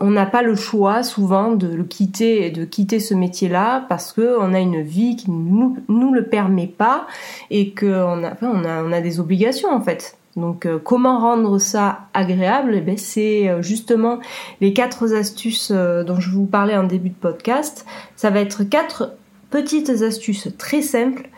on 0.00 0.10
n'a 0.10 0.26
pas 0.26 0.42
le 0.42 0.54
choix 0.54 1.02
souvent 1.02 1.52
de 1.52 1.68
le 1.68 1.84
quitter 1.84 2.50
de 2.50 2.64
quitter 2.64 3.00
ce 3.00 3.14
métier-là 3.14 3.84
parce 3.88 4.12
que 4.12 4.36
on 4.40 4.54
a 4.54 4.58
une 4.58 4.82
vie 4.82 5.16
qui 5.16 5.30
nous 5.30 5.76
nous 5.88 6.12
le 6.12 6.26
permet 6.26 6.66
pas 6.66 7.06
et 7.50 7.70
que 7.70 7.86
on 7.86 8.24
a 8.24 8.36
on 8.42 8.64
a 8.64 8.82
on 8.82 8.92
a 8.92 9.00
des 9.00 9.20
obligations 9.20 9.70
en 9.70 9.80
fait. 9.80 10.16
Donc 10.36 10.66
euh, 10.66 10.78
comment 10.78 11.18
rendre 11.18 11.58
ça 11.58 12.00
agréable? 12.14 12.74
Eh 12.76 12.80
ben, 12.80 12.96
c'est 12.96 13.48
euh, 13.48 13.62
justement 13.62 14.20
les 14.60 14.72
quatre 14.72 15.12
astuces 15.14 15.72
euh, 15.74 16.04
dont 16.04 16.20
je 16.20 16.30
vous 16.30 16.46
parlais 16.46 16.76
en 16.76 16.84
début 16.84 17.10
de 17.10 17.14
podcast. 17.14 17.84
Ça 18.16 18.30
va 18.30 18.40
être 18.40 18.62
quatre 18.64 19.12
petites 19.50 19.90
astuces 19.90 20.48
très 20.56 20.82
simples. 20.82 21.28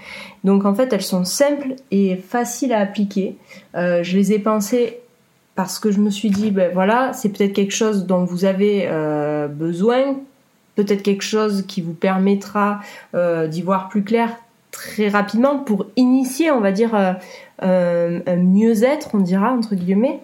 Donc 0.45 0.65
en 0.67 0.75
fait 0.75 0.93
elles 0.93 1.03
sont 1.03 1.25
simples 1.25 1.75
et 1.91 2.17
faciles 2.17 2.73
à 2.73 2.81
appliquer. 2.81 3.37
je 3.75 4.17
les 4.17 4.33
ai 4.33 4.39
pensées 4.39 5.02
parce 5.63 5.79
que 5.79 5.93
je 5.93 6.01
me 6.01 6.11
suis 6.11 6.31
dit, 6.31 6.51
ben 6.51 6.73
voilà, 6.75 7.13
c'est 7.13 7.29
peut-être 7.29 7.53
quelque 7.53 7.73
chose 7.73 8.05
dont 8.05 8.25
vous 8.25 8.45
avez 8.45 8.89
euh, 8.89 9.47
besoin, 9.47 10.17
peut-être 10.75 11.05
quelque 11.05 11.23
chose 11.23 11.63
qui 11.69 11.81
vous 11.83 11.93
permettra 11.93 12.81
euh, 13.15 13.47
d'y 13.47 13.63
voir 13.63 13.89
plus 13.89 14.03
clair 14.03 14.37
très 14.73 15.09
rapidement 15.09 15.59
pour 15.59 15.87
initier, 15.95 16.51
on 16.51 16.59
va 16.59 16.73
dire, 16.73 16.97
euh, 17.63 18.21
un 18.27 18.37
mieux-être, 18.39 19.11
on 19.15 19.19
dira, 19.19 19.53
entre 19.53 19.77
guillemets. 19.77 20.19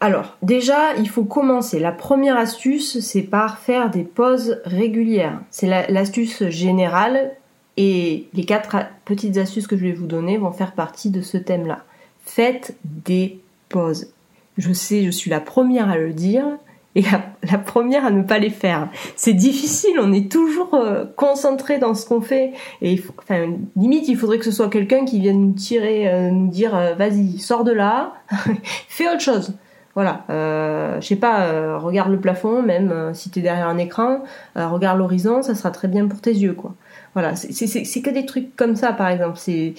Alors, 0.00 0.36
déjà, 0.42 0.96
il 0.96 1.08
faut 1.08 1.22
commencer. 1.22 1.78
La 1.78 1.92
première 1.92 2.36
astuce, 2.36 2.98
c'est 2.98 3.22
par 3.22 3.58
faire 3.58 3.90
des 3.90 4.02
pauses 4.02 4.60
régulières. 4.64 5.38
C'est 5.52 5.68
l'astuce 5.88 6.48
générale 6.48 7.30
et 7.76 8.26
les 8.34 8.44
quatre 8.44 8.76
petites 9.04 9.36
astuces 9.36 9.68
que 9.68 9.76
je 9.76 9.84
vais 9.84 9.92
vous 9.92 10.08
donner 10.08 10.36
vont 10.36 10.50
faire 10.50 10.72
partie 10.72 11.10
de 11.10 11.20
ce 11.20 11.36
thème-là. 11.38 11.84
Faites 12.24 12.74
des 12.82 13.38
pause. 13.68 14.08
Je 14.56 14.72
sais, 14.72 15.04
je 15.04 15.10
suis 15.10 15.30
la 15.30 15.40
première 15.40 15.88
à 15.88 15.96
le 15.96 16.12
dire 16.12 16.46
et 16.94 17.02
la, 17.02 17.58
première 17.58 18.04
à 18.04 18.10
ne 18.10 18.22
pas 18.22 18.38
les 18.38 18.50
faire. 18.50 18.88
C'est 19.14 19.32
difficile, 19.32 19.98
on 20.00 20.12
est 20.12 20.30
toujours 20.30 20.74
euh, 20.74 21.04
concentré 21.16 21.78
dans 21.78 21.94
ce 21.94 22.06
qu'on 22.06 22.20
fait 22.20 22.52
et 22.82 23.00
enfin 23.18 23.52
limite 23.76 24.08
il 24.08 24.16
faudrait 24.16 24.38
que 24.38 24.44
ce 24.44 24.50
soit 24.50 24.68
quelqu'un 24.68 25.04
qui 25.04 25.20
vienne 25.20 25.40
nous 25.40 25.52
tirer, 25.52 26.08
euh, 26.08 26.30
nous 26.30 26.48
dire 26.48 26.74
euh, 26.74 26.94
vas-y 26.94 27.38
sors 27.38 27.62
de 27.62 27.72
là, 27.72 28.14
fais 28.88 29.08
autre 29.08 29.20
chose. 29.20 29.54
Voilà, 29.94 30.24
je 30.28 31.04
sais 31.04 31.16
pas, 31.16 31.76
regarde 31.76 32.12
le 32.12 32.20
plafond, 32.20 32.62
même 32.62 33.10
si 33.14 33.30
tu 33.30 33.40
es 33.40 33.42
derrière 33.42 33.66
un 33.66 33.78
écran, 33.78 34.22
regarde 34.54 34.96
l'horizon, 34.96 35.42
ça 35.42 35.56
sera 35.56 35.72
très 35.72 35.88
bien 35.88 36.06
pour 36.06 36.20
tes 36.20 36.30
yeux, 36.30 36.52
quoi. 36.52 36.76
Voilà, 37.14 37.34
c'est 37.34 38.00
que 38.00 38.10
des 38.10 38.24
trucs 38.24 38.54
comme 38.54 38.76
ça, 38.76 38.92
par 38.92 39.08
exemple. 39.08 39.38
C'est 39.38 39.74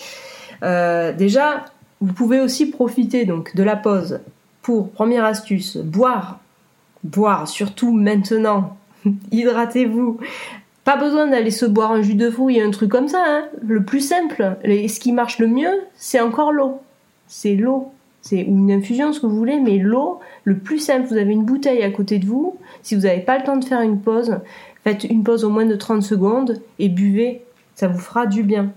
déjà, 0.62 1.64
vous 2.02 2.14
pouvez 2.14 2.40
aussi 2.40 2.68
profiter 2.68 3.26
donc 3.26 3.56
de 3.56 3.64
la 3.64 3.76
pause 3.76 4.22
pour, 4.62 4.90
première 4.90 5.26
astuce, 5.26 5.78
boire. 5.78 6.40
Boire, 7.04 7.48
surtout 7.48 7.92
maintenant. 7.92 8.78
Hydratez-vous. 9.32 10.20
Pas 10.84 10.98
besoin 10.98 11.28
d'aller 11.28 11.52
se 11.52 11.66
boire 11.66 11.92
un 11.92 12.02
jus 12.02 12.16
de 12.16 12.30
fruits, 12.30 12.60
un 12.62 12.72
truc 12.72 12.90
comme 12.90 13.08
ça. 13.08 13.24
Hein. 13.26 13.46
Le 13.66 13.84
plus 13.84 14.02
simple, 14.02 14.58
et 14.64 14.88
ce 14.88 15.00
qui 15.00 15.12
marche 15.12 15.40
le 15.40 15.48
mieux, 15.48 15.82
c'est 15.96 16.20
encore 16.20 16.52
l'eau. 16.52 16.80
C'est 17.28 17.56
l'eau. 17.56 17.92
C'est 18.22 18.42
une 18.42 18.72
infusion, 18.72 19.14
ce 19.14 19.20
que 19.20 19.28
vous 19.28 19.36
voulez, 19.36 19.60
mais 19.60 19.78
l'eau, 19.78 20.20
le 20.44 20.58
plus 20.58 20.80
simple, 20.80 21.08
vous 21.08 21.18
avez 21.18 21.32
une 21.32 21.46
bouteille 21.46 21.84
à 21.84 21.90
côté 21.90 22.20
de 22.20 22.26
vous. 22.26 22.58
Si 22.82 22.96
vous 22.96 23.02
n'avez 23.02 23.22
pas 23.22 23.38
le 23.38 23.44
temps 23.44 23.58
de 23.58 23.64
faire 23.64 23.82
une 23.82 24.00
pause, 24.00 24.40
faites 24.84 25.06
une 25.06 25.24
pause 25.24 25.46
au 25.46 25.50
moins 25.50 25.66
de 25.66 25.76
30 25.76 26.04
secondes 26.04 26.62
et 26.80 26.90
buvez. 26.90 27.44
Ça 27.76 27.88
vous 27.88 28.00
fera 28.00 28.26
du 28.26 28.44
bien. 28.44 28.74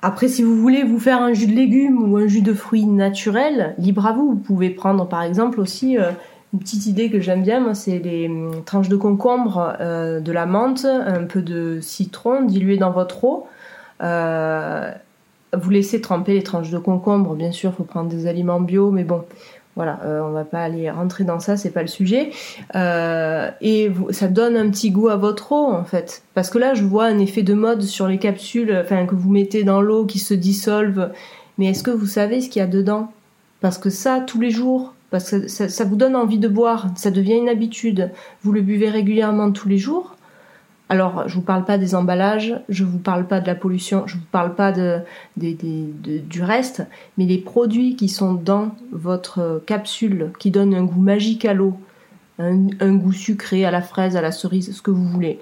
Après, 0.00 0.28
si 0.28 0.42
vous 0.42 0.56
voulez 0.56 0.84
vous 0.84 1.00
faire 1.00 1.20
un 1.20 1.32
jus 1.32 1.48
de 1.48 1.54
légumes 1.54 2.12
ou 2.12 2.16
un 2.16 2.28
jus 2.28 2.42
de 2.42 2.54
fruits 2.54 2.86
naturel, 2.86 3.74
libre 3.78 4.06
à 4.06 4.12
vous. 4.12 4.30
Vous 4.30 4.36
pouvez 4.36 4.70
prendre 4.70 5.08
par 5.08 5.22
exemple 5.22 5.60
aussi 5.60 5.98
euh, 5.98 6.12
une 6.52 6.60
petite 6.60 6.86
idée 6.86 7.10
que 7.10 7.20
j'aime 7.20 7.42
bien, 7.42 7.74
c'est 7.74 7.98
les 7.98 8.28
hum, 8.28 8.62
tranches 8.64 8.88
de 8.88 8.96
concombre, 8.96 9.76
euh, 9.80 10.20
de 10.20 10.30
la 10.30 10.46
menthe, 10.46 10.84
un 10.84 11.24
peu 11.24 11.42
de 11.42 11.80
citron 11.80 12.42
dilué 12.42 12.76
dans 12.76 12.92
votre 12.92 13.24
eau. 13.24 13.46
Euh, 14.02 14.92
vous 15.52 15.70
laissez 15.70 16.00
tremper 16.00 16.34
les 16.34 16.42
tranches 16.42 16.70
de 16.70 16.78
concombre, 16.78 17.34
bien 17.34 17.50
sûr, 17.50 17.70
il 17.70 17.76
faut 17.76 17.84
prendre 17.84 18.08
des 18.08 18.26
aliments 18.26 18.60
bio, 18.60 18.92
mais 18.92 19.04
bon, 19.04 19.24
voilà, 19.78 20.00
euh, 20.04 20.22
on 20.24 20.32
va 20.32 20.44
pas 20.44 20.58
aller 20.58 20.90
rentrer 20.90 21.22
dans 21.22 21.38
ça, 21.38 21.56
c'est 21.56 21.70
pas 21.70 21.82
le 21.82 21.86
sujet. 21.88 22.30
Euh, 22.74 23.48
et 23.60 23.92
ça 24.10 24.26
donne 24.26 24.56
un 24.56 24.68
petit 24.70 24.90
goût 24.90 25.08
à 25.08 25.14
votre 25.14 25.52
eau 25.52 25.66
en 25.66 25.84
fait, 25.84 26.24
parce 26.34 26.50
que 26.50 26.58
là 26.58 26.74
je 26.74 26.82
vois 26.82 27.04
un 27.04 27.20
effet 27.20 27.44
de 27.44 27.54
mode 27.54 27.82
sur 27.82 28.08
les 28.08 28.18
capsules, 28.18 28.76
enfin 28.82 29.06
que 29.06 29.14
vous 29.14 29.30
mettez 29.30 29.62
dans 29.62 29.80
l'eau 29.80 30.04
qui 30.04 30.18
se 30.18 30.34
dissolvent. 30.34 31.12
Mais 31.58 31.66
est-ce 31.66 31.84
que 31.84 31.92
vous 31.92 32.06
savez 32.06 32.40
ce 32.40 32.48
qu'il 32.48 32.58
y 32.58 32.64
a 32.64 32.66
dedans? 32.66 33.12
Parce 33.60 33.78
que 33.78 33.88
ça, 33.88 34.18
tous 34.18 34.40
les 34.40 34.50
jours, 34.50 34.94
parce 35.10 35.30
que 35.30 35.46
ça, 35.46 35.84
vous 35.84 35.94
donne 35.94 36.16
envie 36.16 36.40
de 36.40 36.48
boire, 36.48 36.88
ça 36.96 37.12
devient 37.12 37.36
une 37.36 37.48
habitude. 37.48 38.10
Vous 38.42 38.50
le 38.50 38.62
buvez 38.62 38.90
régulièrement 38.90 39.52
tous 39.52 39.68
les 39.68 39.78
jours. 39.78 40.16
Alors, 40.90 41.28
je 41.28 41.34
vous 41.34 41.42
parle 41.42 41.64
pas 41.64 41.76
des 41.76 41.94
emballages, 41.94 42.54
je 42.70 42.84
vous 42.84 42.98
parle 42.98 43.26
pas 43.26 43.40
de 43.40 43.46
la 43.46 43.54
pollution, 43.54 44.06
je 44.06 44.14
vous 44.14 44.24
parle 44.32 44.54
pas 44.54 44.72
du 44.72 46.42
reste, 46.42 46.82
mais 47.18 47.26
les 47.26 47.38
produits 47.38 47.94
qui 47.94 48.08
sont 48.08 48.32
dans 48.32 48.70
votre 48.90 49.62
capsule, 49.66 50.32
qui 50.38 50.50
donnent 50.50 50.74
un 50.74 50.84
goût 50.84 51.02
magique 51.02 51.44
à 51.44 51.52
l'eau, 51.52 51.74
un, 52.38 52.94
goût 52.94 53.12
sucré 53.12 53.66
à 53.66 53.70
la 53.70 53.82
fraise, 53.82 54.16
à 54.16 54.22
la 54.22 54.32
cerise, 54.32 54.74
ce 54.74 54.80
que 54.80 54.90
vous 54.90 55.04
voulez. 55.04 55.38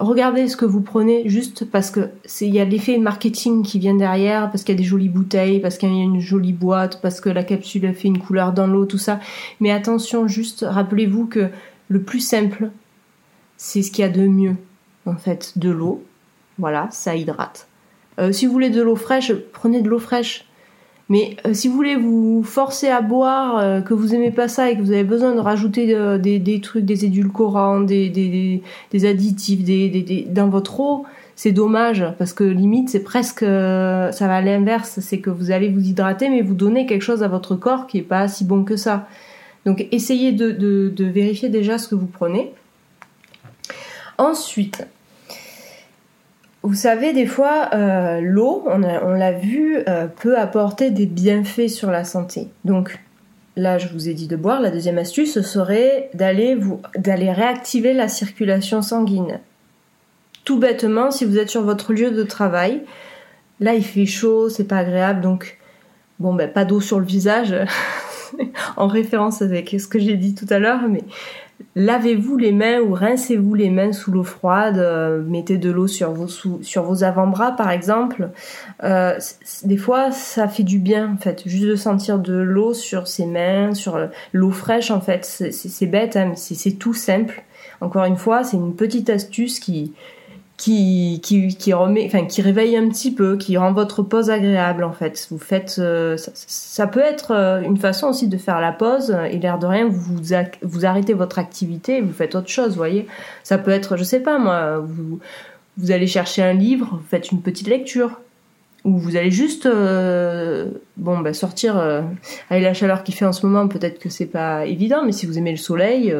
Regardez 0.00 0.48
ce 0.48 0.56
que 0.56 0.64
vous 0.64 0.80
prenez 0.80 1.28
juste 1.28 1.64
parce 1.70 1.92
que 1.92 2.10
il 2.40 2.52
y 2.52 2.58
a 2.58 2.64
l'effet 2.64 2.98
marketing 2.98 3.62
qui 3.62 3.78
vient 3.78 3.94
derrière, 3.94 4.50
parce 4.50 4.64
qu'il 4.64 4.74
y 4.74 4.78
a 4.78 4.82
des 4.82 4.88
jolies 4.88 5.08
bouteilles, 5.08 5.60
parce 5.60 5.78
qu'il 5.78 5.94
y 5.94 6.00
a 6.00 6.02
une 6.02 6.18
jolie 6.18 6.52
boîte, 6.52 7.00
parce 7.00 7.20
que 7.20 7.28
la 7.28 7.44
capsule 7.44 7.86
a 7.86 7.92
fait 7.92 8.08
une 8.08 8.18
couleur 8.18 8.52
dans 8.52 8.66
l'eau, 8.66 8.84
tout 8.84 8.98
ça. 8.98 9.20
Mais 9.60 9.70
attention, 9.70 10.26
juste 10.26 10.64
rappelez-vous 10.68 11.26
que 11.26 11.50
le 11.86 12.02
plus 12.02 12.18
simple, 12.18 12.70
c'est 13.56 13.82
ce 13.82 13.92
qu'il 13.92 14.02
y 14.02 14.08
a 14.08 14.10
de 14.10 14.26
mieux 14.26 14.56
en 15.06 15.16
fait 15.16 15.58
de 15.58 15.70
l'eau. 15.70 16.02
Voilà, 16.58 16.88
ça 16.90 17.16
hydrate. 17.16 17.68
Euh, 18.18 18.32
si 18.32 18.46
vous 18.46 18.52
voulez 18.52 18.70
de 18.70 18.82
l'eau 18.82 18.96
fraîche, 18.96 19.32
prenez 19.52 19.80
de 19.82 19.88
l'eau 19.88 19.98
fraîche. 19.98 20.46
Mais 21.08 21.36
euh, 21.46 21.54
si 21.54 21.68
vous 21.68 21.74
voulez 21.74 21.96
vous 21.96 22.42
forcer 22.42 22.88
à 22.88 23.00
boire, 23.00 23.58
euh, 23.58 23.80
que 23.80 23.94
vous 23.94 24.14
aimez 24.14 24.30
pas 24.30 24.48
ça 24.48 24.70
et 24.70 24.76
que 24.76 24.82
vous 24.82 24.92
avez 24.92 25.04
besoin 25.04 25.34
de 25.34 25.40
rajouter 25.40 25.86
des, 26.18 26.60
trucs, 26.60 26.84
des 26.84 27.04
édulcorants, 27.04 27.80
des, 27.80 28.08
des, 28.08 29.06
additifs 29.06 29.64
des, 29.64 30.26
dans 30.30 30.48
votre 30.48 30.80
eau, 30.80 31.04
c'est 31.34 31.52
dommage 31.52 32.04
parce 32.18 32.32
que 32.32 32.44
limite 32.44 32.90
c'est 32.90 33.02
presque 33.02 33.40
ça 33.40 34.10
va 34.20 34.36
à 34.36 34.40
l'inverse, 34.42 35.00
c'est 35.00 35.18
que 35.18 35.30
vous 35.30 35.50
allez 35.50 35.70
vous 35.70 35.80
hydrater 35.80 36.28
mais 36.28 36.42
vous 36.42 36.54
donnez 36.54 36.86
quelque 36.86 37.02
chose 37.02 37.22
à 37.22 37.28
votre 37.28 37.56
corps 37.56 37.86
qui 37.86 37.98
est 37.98 38.02
pas 38.02 38.28
si 38.28 38.44
bon 38.44 38.64
que 38.64 38.76
ça. 38.76 39.08
Donc 39.66 39.86
essayez 39.92 40.32
de 40.32 41.04
vérifier 41.04 41.48
déjà 41.48 41.78
ce 41.78 41.88
que 41.88 41.94
vous 41.94 42.06
prenez. 42.06 42.52
Ensuite, 44.18 44.86
vous 46.64 46.74
savez, 46.74 47.12
des 47.12 47.26
fois, 47.26 47.70
euh, 47.74 48.20
l'eau, 48.20 48.62
on, 48.66 48.78
l'a 48.78 49.32
vu, 49.32 49.78
euh, 49.88 50.06
peut 50.06 50.38
apporter 50.38 50.90
des 50.90 51.06
bienfaits 51.06 51.68
sur 51.68 51.90
la 51.90 52.04
santé. 52.04 52.48
Donc, 52.64 53.00
là, 53.56 53.78
je 53.78 53.88
vous 53.88 54.08
ai 54.08 54.14
dit 54.14 54.28
de 54.28 54.36
boire. 54.36 54.60
La 54.60 54.70
deuxième 54.70 54.98
astuce, 54.98 55.34
ce 55.34 55.42
serait 55.42 56.08
d'aller 56.14 56.56
réactiver 57.32 57.94
la 57.94 58.06
circulation 58.06 58.80
sanguine. 58.80 59.40
Tout 60.44 60.58
bêtement, 60.58 61.10
si 61.10 61.24
vous 61.24 61.38
êtes 61.38 61.50
sur 61.50 61.62
votre 61.62 61.92
lieu 61.92 62.12
de 62.12 62.22
travail, 62.22 62.82
là, 63.58 63.74
il 63.74 63.84
fait 63.84 64.06
chaud, 64.06 64.48
c'est 64.48 64.64
pas 64.64 64.78
agréable, 64.78 65.20
donc, 65.20 65.58
bon, 66.20 66.32
ben, 66.34 66.48
pas 66.48 66.64
d'eau 66.64 66.80
sur 66.80 67.00
le 67.00 67.06
visage, 67.06 67.54
en 68.76 68.86
référence 68.86 69.42
avec 69.42 69.70
ce 69.70 69.88
que 69.88 69.98
j'ai 69.98 70.16
dit 70.16 70.34
tout 70.34 70.46
à 70.50 70.60
l'heure, 70.60 70.82
mais 70.88 71.02
lavez-vous 71.76 72.36
les 72.36 72.52
mains 72.52 72.80
ou 72.80 72.94
rincez-vous 72.94 73.54
les 73.54 73.70
mains 73.70 73.92
sous 73.92 74.12
l'eau 74.12 74.22
froide, 74.22 74.78
euh, 74.78 75.22
mettez 75.22 75.58
de 75.58 75.70
l'eau 75.70 75.86
sur 75.86 76.12
vos 76.12 76.28
sur 76.62 76.82
vos 76.82 77.04
avant-bras 77.04 77.52
par 77.52 77.70
exemple. 77.70 78.30
Euh, 78.84 79.18
des 79.64 79.76
fois, 79.76 80.10
ça 80.10 80.48
fait 80.48 80.62
du 80.62 80.78
bien 80.78 81.14
en 81.14 81.16
fait, 81.16 81.42
juste 81.46 81.66
de 81.66 81.76
sentir 81.76 82.18
de 82.18 82.34
l'eau 82.34 82.74
sur 82.74 83.08
ses 83.08 83.26
mains, 83.26 83.74
sur 83.74 84.08
l'eau 84.32 84.50
fraîche 84.50 84.90
en 84.90 85.00
fait. 85.00 85.24
C'est 85.24 85.86
bête, 85.86 86.16
hein, 86.16 86.32
c'est 86.34 86.78
tout 86.78 86.94
simple. 86.94 87.42
Encore 87.80 88.04
une 88.04 88.16
fois, 88.16 88.44
c'est 88.44 88.56
une 88.56 88.74
petite 88.76 89.10
astuce 89.10 89.58
qui 89.58 89.92
qui, 90.56 91.20
qui, 91.58 91.72
remet, 91.72 92.06
enfin, 92.06 92.24
qui 92.26 92.40
réveille 92.40 92.76
un 92.76 92.88
petit 92.88 93.12
peu, 93.12 93.36
qui 93.36 93.56
rend 93.56 93.72
votre 93.72 94.02
pause 94.02 94.30
agréable 94.30 94.84
en 94.84 94.92
fait. 94.92 95.26
Vous 95.30 95.38
faites, 95.38 95.76
euh, 95.78 96.16
ça, 96.16 96.86
peut 96.86 97.00
être 97.00 97.32
euh, 97.32 97.62
une 97.62 97.76
façon 97.76 98.08
aussi 98.08 98.28
de 98.28 98.36
faire 98.36 98.60
la 98.60 98.72
pause 98.72 99.16
et 99.30 99.38
l'air 99.38 99.58
de 99.58 99.66
rien, 99.66 99.88
vous, 99.88 100.18
vous 100.62 100.86
arrêtez 100.86 101.14
votre 101.14 101.38
activité 101.38 101.96
et 101.96 102.00
vous 102.00 102.12
faites 102.12 102.34
autre 102.34 102.48
chose, 102.48 102.76
voyez. 102.76 103.06
Ça 103.42 103.58
peut 103.58 103.70
être, 103.72 103.96
je 103.96 104.04
sais 104.04 104.20
pas 104.20 104.38
moi, 104.38 104.78
vous, 104.78 105.18
vous 105.78 105.90
allez 105.90 106.06
chercher 106.06 106.42
un 106.42 106.52
livre, 106.52 106.88
vous 106.92 107.08
faites 107.08 107.32
une 107.32 107.40
petite 107.40 107.66
lecture, 107.66 108.20
ou 108.84 108.98
vous 108.98 109.16
allez 109.16 109.30
juste 109.30 109.66
euh, 109.66 110.70
bon 110.96 111.18
bah 111.20 111.34
sortir 111.34 111.76
avec 112.50 112.62
la 112.62 112.74
chaleur 112.74 113.04
qui 113.04 113.12
fait 113.12 113.24
en 113.24 113.32
ce 113.32 113.46
moment 113.46 113.68
peut-être 113.68 114.00
que 114.00 114.08
c'est 114.08 114.26
pas 114.26 114.66
évident 114.66 115.04
mais 115.04 115.12
si 115.12 115.24
vous 115.24 115.38
aimez 115.38 115.52
le 115.52 115.56
soleil 115.56 116.12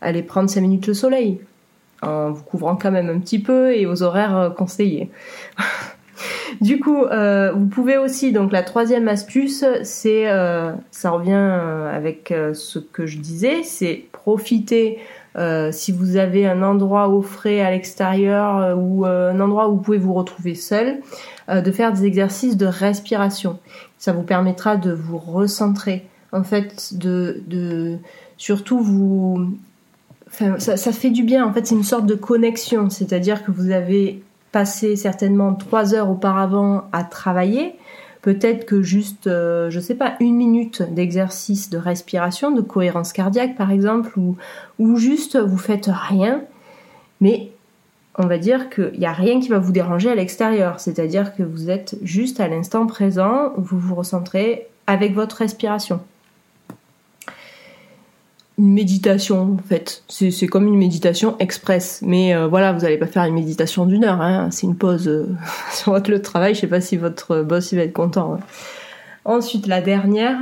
allez 0.00 0.22
prendre 0.22 0.48
5 0.48 0.62
minutes 0.62 0.86
le 0.86 0.94
soleil 0.94 1.40
en 2.02 2.30
vous 2.30 2.42
couvrant 2.42 2.76
quand 2.76 2.90
même 2.90 3.08
un 3.08 3.18
petit 3.18 3.38
peu 3.38 3.74
et 3.74 3.86
aux 3.86 4.02
horaires 4.02 4.36
euh, 4.36 4.50
conseillés. 4.50 5.10
du 6.60 6.80
coup, 6.80 7.04
euh, 7.04 7.52
vous 7.52 7.66
pouvez 7.66 7.98
aussi, 7.98 8.32
donc 8.32 8.52
la 8.52 8.62
troisième 8.62 9.08
astuce, 9.08 9.64
c'est, 9.82 10.30
euh, 10.30 10.72
ça 10.90 11.10
revient 11.10 11.32
avec 11.32 12.32
ce 12.52 12.78
que 12.78 13.06
je 13.06 13.18
disais, 13.18 13.62
c'est 13.62 14.04
profiter 14.12 14.98
si 15.70 15.92
vous 15.92 16.16
avez 16.16 16.46
un 16.46 16.62
endroit 16.62 17.08
au 17.08 17.20
frais 17.20 17.60
à 17.60 17.70
l'extérieur 17.70 18.74
ou 18.78 19.04
un 19.04 19.38
endroit 19.38 19.68
où 19.68 19.72
vous 19.72 19.82
pouvez 19.82 19.98
vous 19.98 20.14
retrouver 20.14 20.54
seul, 20.54 21.00
de 21.50 21.70
faire 21.70 21.92
des 21.92 22.06
exercices 22.06 22.56
de 22.56 22.64
respiration. 22.64 23.58
Ça 23.98 24.14
vous 24.14 24.22
permettra 24.22 24.76
de 24.76 24.92
vous 24.92 25.18
recentrer, 25.18 26.06
en 26.32 26.42
fait, 26.42 26.96
de, 26.96 27.42
de 27.48 27.98
surtout 28.38 28.80
vous 28.80 29.50
ça, 30.58 30.92
fait 30.92 31.10
du 31.10 31.22
bien. 31.22 31.46
En 31.46 31.52
fait, 31.52 31.66
c'est 31.66 31.74
une 31.74 31.84
sorte 31.84 32.06
de 32.06 32.14
connexion. 32.14 32.90
C'est-à-dire 32.90 33.44
que 33.44 33.50
vous 33.50 33.70
avez 33.70 34.22
passé 34.52 34.96
certainement 34.96 35.54
trois 35.54 35.94
heures 35.94 36.10
auparavant 36.10 36.84
à 36.92 37.04
travailler. 37.04 37.74
Peut-être 38.22 38.66
que 38.66 38.82
juste, 38.82 39.28
euh, 39.28 39.70
je 39.70 39.78
sais 39.78 39.94
pas, 39.94 40.14
une 40.20 40.34
minute 40.34 40.82
d'exercice 40.82 41.70
de 41.70 41.78
respiration, 41.78 42.50
de 42.50 42.60
cohérence 42.60 43.12
cardiaque 43.12 43.56
par 43.56 43.70
exemple, 43.70 44.18
ou, 44.18 44.36
ou 44.78 44.96
juste 44.96 45.36
vous 45.36 45.58
faites 45.58 45.88
rien, 45.92 46.42
mais 47.20 47.52
on 48.18 48.26
va 48.26 48.38
dire 48.38 48.68
qu'il 48.68 48.98
n'y 48.98 49.06
a 49.06 49.12
rien 49.12 49.38
qui 49.38 49.48
va 49.48 49.58
vous 49.58 49.70
déranger 49.70 50.10
à 50.10 50.14
l'extérieur. 50.14 50.80
C'est-à-dire 50.80 51.36
que 51.36 51.42
vous 51.44 51.70
êtes 51.70 51.98
juste 52.02 52.40
à 52.40 52.48
l'instant 52.48 52.86
présent, 52.86 53.52
vous 53.58 53.78
vous 53.78 53.94
recentrez 53.94 54.66
avec 54.86 55.14
votre 55.14 55.36
respiration 55.36 56.00
une 58.58 58.72
méditation 58.72 59.58
en 59.58 59.68
fait. 59.68 60.02
C'est 60.08 60.46
comme 60.46 60.66
une 60.66 60.78
méditation 60.78 61.36
express. 61.38 62.00
Mais 62.02 62.34
euh, 62.34 62.46
voilà, 62.46 62.72
vous 62.72 62.80
n'allez 62.80 62.96
pas 62.96 63.06
faire 63.06 63.24
une 63.24 63.34
méditation 63.34 63.86
d'une 63.86 64.04
heure. 64.04 64.20
Hein. 64.20 64.50
C'est 64.50 64.66
une 64.66 64.76
pause 64.76 65.08
euh, 65.08 65.28
sur 65.72 65.92
votre 65.92 66.16
travail. 66.18 66.54
Je 66.54 66.60
sais 66.60 66.66
pas 66.66 66.80
si 66.80 66.96
votre 66.96 67.42
boss 67.42 67.72
il 67.72 67.76
va 67.76 67.82
être 67.82 67.92
content. 67.92 68.34
Hein. 68.34 68.40
Ensuite, 69.24 69.66
la 69.66 69.80
dernière, 69.80 70.38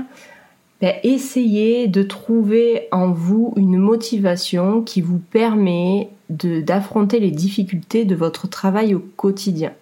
ben, 0.80 0.94
essayez 1.02 1.88
de 1.88 2.02
trouver 2.02 2.88
en 2.92 3.10
vous 3.10 3.54
une 3.56 3.78
motivation 3.78 4.82
qui 4.82 5.00
vous 5.00 5.18
permet 5.18 6.10
d'affronter 6.28 7.20
les 7.20 7.30
difficultés 7.30 8.04
de 8.04 8.14
votre 8.14 8.48
travail 8.48 8.94
au 8.94 8.98
quotidien. 9.16 9.72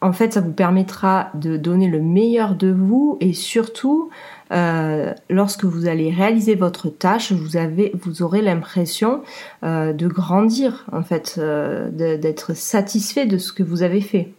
En 0.00 0.12
fait, 0.12 0.32
ça 0.32 0.40
vous 0.40 0.52
permettra 0.52 1.30
de 1.34 1.56
donner 1.56 1.88
le 1.88 2.00
meilleur 2.00 2.56
de 2.56 2.72
vous 2.72 3.18
et 3.20 3.32
surtout 3.32 4.10
euh, 4.52 5.12
lorsque 5.30 5.64
vous 5.64 5.86
allez 5.86 6.10
réaliser 6.10 6.54
votre 6.54 6.88
tâche, 6.88 7.32
vous 7.32 8.22
aurez 8.22 8.42
l'impression 8.42 9.22
euh, 9.64 9.92
de 9.92 10.06
grandir, 10.06 10.86
en 10.92 11.02
fait, 11.02 11.36
euh, 11.38 11.90
d'être 11.90 12.54
satisfait 12.54 13.26
de 13.26 13.38
ce 13.38 13.52
que 13.52 13.62
vous 13.62 13.82
avez 13.82 14.00
fait. 14.00 14.32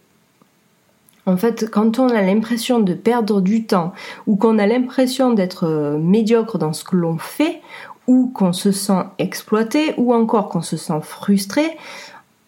En 1.26 1.36
fait, 1.36 1.70
quand 1.70 1.98
on 1.98 2.08
a 2.08 2.20
l'impression 2.20 2.80
de 2.80 2.92
perdre 2.92 3.40
du 3.40 3.64
temps 3.64 3.94
ou 4.26 4.36
qu'on 4.36 4.58
a 4.58 4.66
l'impression 4.66 5.32
d'être 5.32 5.96
médiocre 5.98 6.58
dans 6.58 6.74
ce 6.74 6.84
que 6.84 6.96
l'on 6.96 7.16
fait, 7.16 7.62
ou 8.06 8.30
qu'on 8.34 8.52
se 8.52 8.70
sent 8.70 9.02
exploité, 9.18 9.94
ou 9.96 10.12
encore 10.12 10.50
qu'on 10.50 10.60
se 10.60 10.76
sent 10.76 11.00
frustré, 11.00 11.64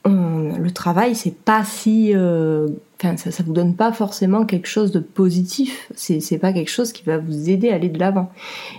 le 0.07 0.71
travail 0.71 1.15
c'est 1.15 1.35
pas 1.35 1.65
si 1.65 2.13
euh, 2.15 2.69
enfin 3.01 3.17
ça, 3.17 3.43
vous 3.45 3.53
donne 3.53 3.75
pas 3.75 3.93
forcément 3.93 4.45
quelque 4.45 4.69
chose 4.69 4.93
de 4.93 5.01
positif. 5.01 5.91
C'est 5.95 6.21
c'est 6.21 6.39
pas 6.39 6.53
quelque 6.53 6.71
chose 6.71 6.93
qui 6.93 7.03
va 7.05 7.19
vous 7.19 7.51
aider 7.51 7.71
à 7.71 7.75
aller 7.75 7.89
de 7.89 7.99
l'avant. 7.99 8.31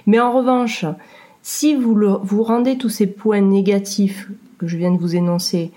Mais 0.05 0.19
en 0.19 0.31
revanche 0.31 0.85
si 1.43 1.75
vous 1.75 1.97
vous 2.23 2.43
rendez 2.43 2.77
tous 2.77 2.89
ces 2.89 3.07
points 3.07 3.41
négatifs 3.41 4.29
que 4.57 4.67
je 4.67 4.77
viens 4.77 4.91
de 4.91 4.97
vous 4.97 5.15
énoncer 5.15 5.71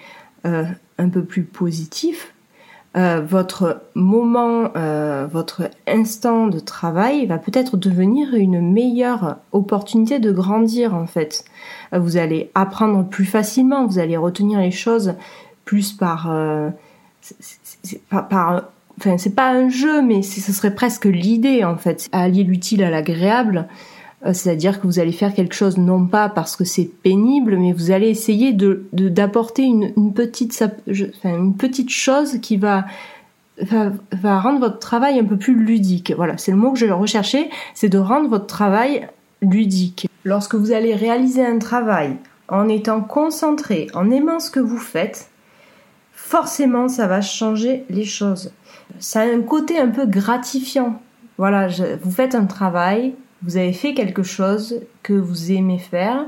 euh, 0.45 0.65
un 0.99 1.09
peu 1.09 1.23
plus 1.23 1.45
positifs 1.45 2.33
euh, 2.97 3.21
votre 3.21 3.83
moment, 3.95 4.73
euh, 4.75 5.29
votre 5.31 5.71
instant 5.87 6.49
de 6.49 6.59
travail 6.59 7.25
va 7.27 7.39
peut-être 7.39 7.77
devenir 7.77 8.35
une 8.35 8.61
meilleure 8.61 9.37
opportunité 9.53 10.19
de 10.19 10.33
grandir 10.33 10.95
en 10.95 11.07
fait. 11.07 11.45
Euh, 11.93 12.01
vous 12.01 12.17
allez 12.17 12.51
apprendre 12.57 13.05
plus 13.05 13.27
facilement, 13.27 13.87
vous 13.87 14.01
allez 14.01 14.17
retenir 14.17 14.59
les 14.59 14.73
choses 14.73 15.15
plus 15.65 15.93
par, 15.93 16.35
par, 18.11 18.65
enfin 18.99 19.19
c'est 19.19 19.37
pas 19.37 19.53
un 19.53 19.69
jeu, 19.69 20.03
mais 20.03 20.23
ce 20.23 20.53
serait 20.53 20.75
presque 20.75 21.05
l'idée 21.05 21.63
en 21.63 21.77
fait, 21.77 22.09
allier 22.11 22.43
l'utile 22.43 22.83
à 22.83 22.91
l'agréable. 22.91 23.69
Euh, 24.27 24.33
c'est-à-dire 24.35 24.81
que 24.81 24.87
vous 24.87 24.99
allez 24.99 25.13
faire 25.13 25.33
quelque 25.33 25.55
chose 25.55 25.79
non 25.79 26.07
pas 26.07 26.29
parce 26.29 26.57
que 26.57 26.65
c'est 26.65 26.85
pénible, 26.85 27.57
mais 27.57 27.73
vous 27.73 27.91
allez 27.91 28.09
essayer 28.09 28.53
de 28.53 28.85
d'apporter 28.93 29.63
une, 29.63 29.93
une, 29.97 30.13
petite 30.13 30.63
une 31.25 31.57
petite 31.57 31.91
chose 31.91 32.39
qui 32.43 32.59
va, 32.59 32.85
va, 33.63 34.41
rendre 34.41 34.61
votre 34.61 34.79
travail 34.79 35.19
un 35.19 35.25
peu 35.25 35.39
plus 35.39 35.55
ludique. 35.55 36.13
Voilà, 36.15 36.37
c'est 36.37 36.51
le 36.51 36.59
mot 36.59 36.73
que 36.73 36.79
je 36.79 36.87
recherchais, 36.87 37.49
c'est 37.75 37.89
de 37.89 37.99
rendre 37.99 38.29
votre 38.29 38.47
travail 38.47 39.09
ludique. 39.41 40.07
Lorsque 40.25 40.55
vous 40.55 40.73
allez 40.73 40.95
réaliser 40.95 41.45
un 41.45 41.59
travail 41.59 42.17
en 42.49 42.69
étant 42.69 43.01
concentré, 43.01 43.87
en 43.95 44.11
aimant 44.11 44.41
ce 44.41 44.51
que 44.51 44.61
vous 44.61 44.79
faites, 44.79 45.31
forcément 46.13 46.89
ça 46.89 47.07
va 47.07 47.23
changer 47.23 47.85
les 47.89 48.05
choses. 48.05 48.53
Ça 48.99 49.21
a 49.21 49.25
un 49.25 49.41
côté 49.41 49.79
un 49.79 49.89
peu 49.89 50.05
gratifiant. 50.05 51.01
Voilà, 51.39 51.69
vous 52.03 52.11
faites 52.11 52.35
un 52.35 52.45
travail, 52.45 53.15
vous 53.43 53.57
avez 53.57 53.73
fait 53.73 53.95
quelque 53.95 54.23
chose 54.23 54.81
que 55.03 55.13
vous 55.13 55.53
aimez 55.53 55.79
faire, 55.79 56.27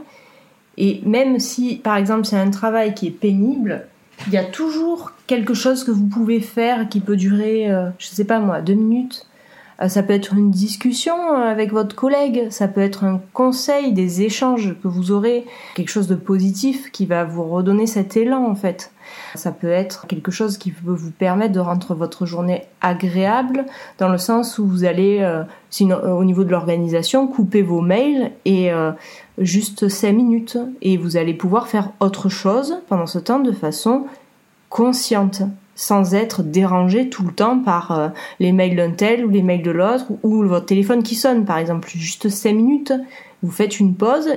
et 0.79 1.01
même 1.05 1.39
si 1.39 1.77
par 1.77 1.97
exemple 1.97 2.25
c'est 2.25 2.37
un 2.37 2.51
travail 2.51 2.95
qui 2.95 3.07
est 3.09 3.11
pénible, 3.11 3.87
il 4.27 4.33
y 4.33 4.39
a 4.39 4.45
toujours 4.45 5.13
quelque 5.27 5.55
chose 5.55 5.85
que 5.85 5.91
vous 5.91 6.07
pouvez 6.07 6.41
faire 6.41 6.89
qui 6.89 7.01
peut 7.01 7.17
durer, 7.17 7.71
euh, 7.71 7.91
je 7.99 8.07
sais 8.07 8.25
pas 8.25 8.39
moi, 8.39 8.61
deux 8.61 8.75
minutes, 8.75 9.27
ça 9.89 10.03
peut 10.03 10.13
être 10.13 10.35
une 10.35 10.51
discussion 10.51 11.15
euh, 11.15 11.51
avec 11.51 11.73
votre 11.73 11.97
collègue, 11.97 12.49
ça 12.51 12.69
peut 12.69 12.81
être 12.81 13.05
un 13.05 13.21
conseil, 13.33 13.93
des 13.93 14.23
échanges 14.23 14.75
que 14.83 14.89
vous 14.89 15.11
aurez, 15.11 15.45
quelque 15.75 15.91
chose 15.91 16.07
de 16.07 16.15
positif 16.15 16.91
qui 16.93 17.07
va 17.07 17.25
vous 17.25 17.45
redonner 17.45 17.87
cet 17.87 18.17
élan 18.17 18.45
en 18.45 18.55
fait. 18.55 18.93
Ça 19.35 19.51
peut 19.51 19.71
être 19.71 20.07
quelque 20.07 20.31
chose 20.31 20.59
qui 20.59 20.71
peut 20.71 20.93
vous 20.93 21.11
permettre 21.11 21.53
de 21.53 21.61
rendre 21.61 21.95
votre 21.95 22.27
journée 22.27 22.65
agréable 22.81 23.67
dans 23.99 24.09
le 24.09 24.19
sens 24.19 24.59
où 24.59 24.67
vous 24.67 24.85
allez, 24.85 25.19
euh, 25.21 25.45
au 25.81 26.25
niveau 26.25 26.45
de 26.45 26.51
l'organisation, 26.51 27.27
couper 27.27 27.63
vos 27.63 27.81
mails 27.81 28.33
et 28.45 28.71
juste 29.39 29.89
5 29.89 30.13
minutes. 30.13 30.59
Et 30.81 30.97
vous 30.97 31.17
allez 31.17 31.35
pouvoir 31.35 31.67
faire 31.67 31.91
autre 32.01 32.29
chose 32.29 32.79
pendant 32.89 33.07
ce 33.07 33.19
temps 33.19 33.41
de 33.41 33.53
façon 33.53 34.07
consciente 34.69 35.43
sans 35.75 36.15
être 36.15 36.43
dérangé 36.43 37.09
tout 37.09 37.25
le 37.25 37.33
temps 37.33 37.59
par 37.59 37.93
euh, 37.93 38.09
les 38.41 38.53
mails 38.53 38.77
d'un 38.77 38.91
tel 38.91 39.25
ou 39.25 39.31
les 39.31 39.43
mails 39.43 39.63
de 39.63 39.71
l'autre 39.71 40.07
ou, 40.23 40.43
votre 40.45 40.67
téléphone 40.67 41.03
qui 41.03 41.15
sonne 41.15 41.45
par 41.45 41.59
exemple. 41.59 41.89
Juste 41.95 42.29
5 42.29 42.53
minutes 42.53 42.93
vous 43.43 43.51
faites 43.51 43.81
une 43.81 43.95
pause 43.95 44.29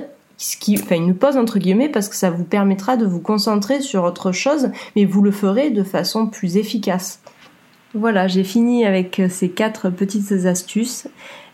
enfin 0.74 0.96
une 0.96 1.14
pause 1.14 1.36
entre 1.38 1.58
guillemets 1.58 1.88
parce 1.88 2.10
que 2.10 2.16
ça 2.16 2.30
vous 2.30 2.44
permettra 2.44 2.98
de 2.98 3.06
vous 3.06 3.20
concentrer 3.20 3.80
sur 3.80 4.04
autre 4.04 4.32
chose 4.32 4.70
mais 4.94 5.04
vous 5.04 5.22
le 5.22 5.30
ferez 5.30 5.70
de 5.70 5.82
façon 5.82 6.26
plus 6.26 6.56
efficace. 6.56 7.20
Voilà 7.94 8.28
j'ai 8.28 8.44
fini 8.44 8.84
avec 8.84 9.22
ces 9.28 9.50
quatre 9.50 9.90
petites 9.90 10.32
astuces. 10.46 11.08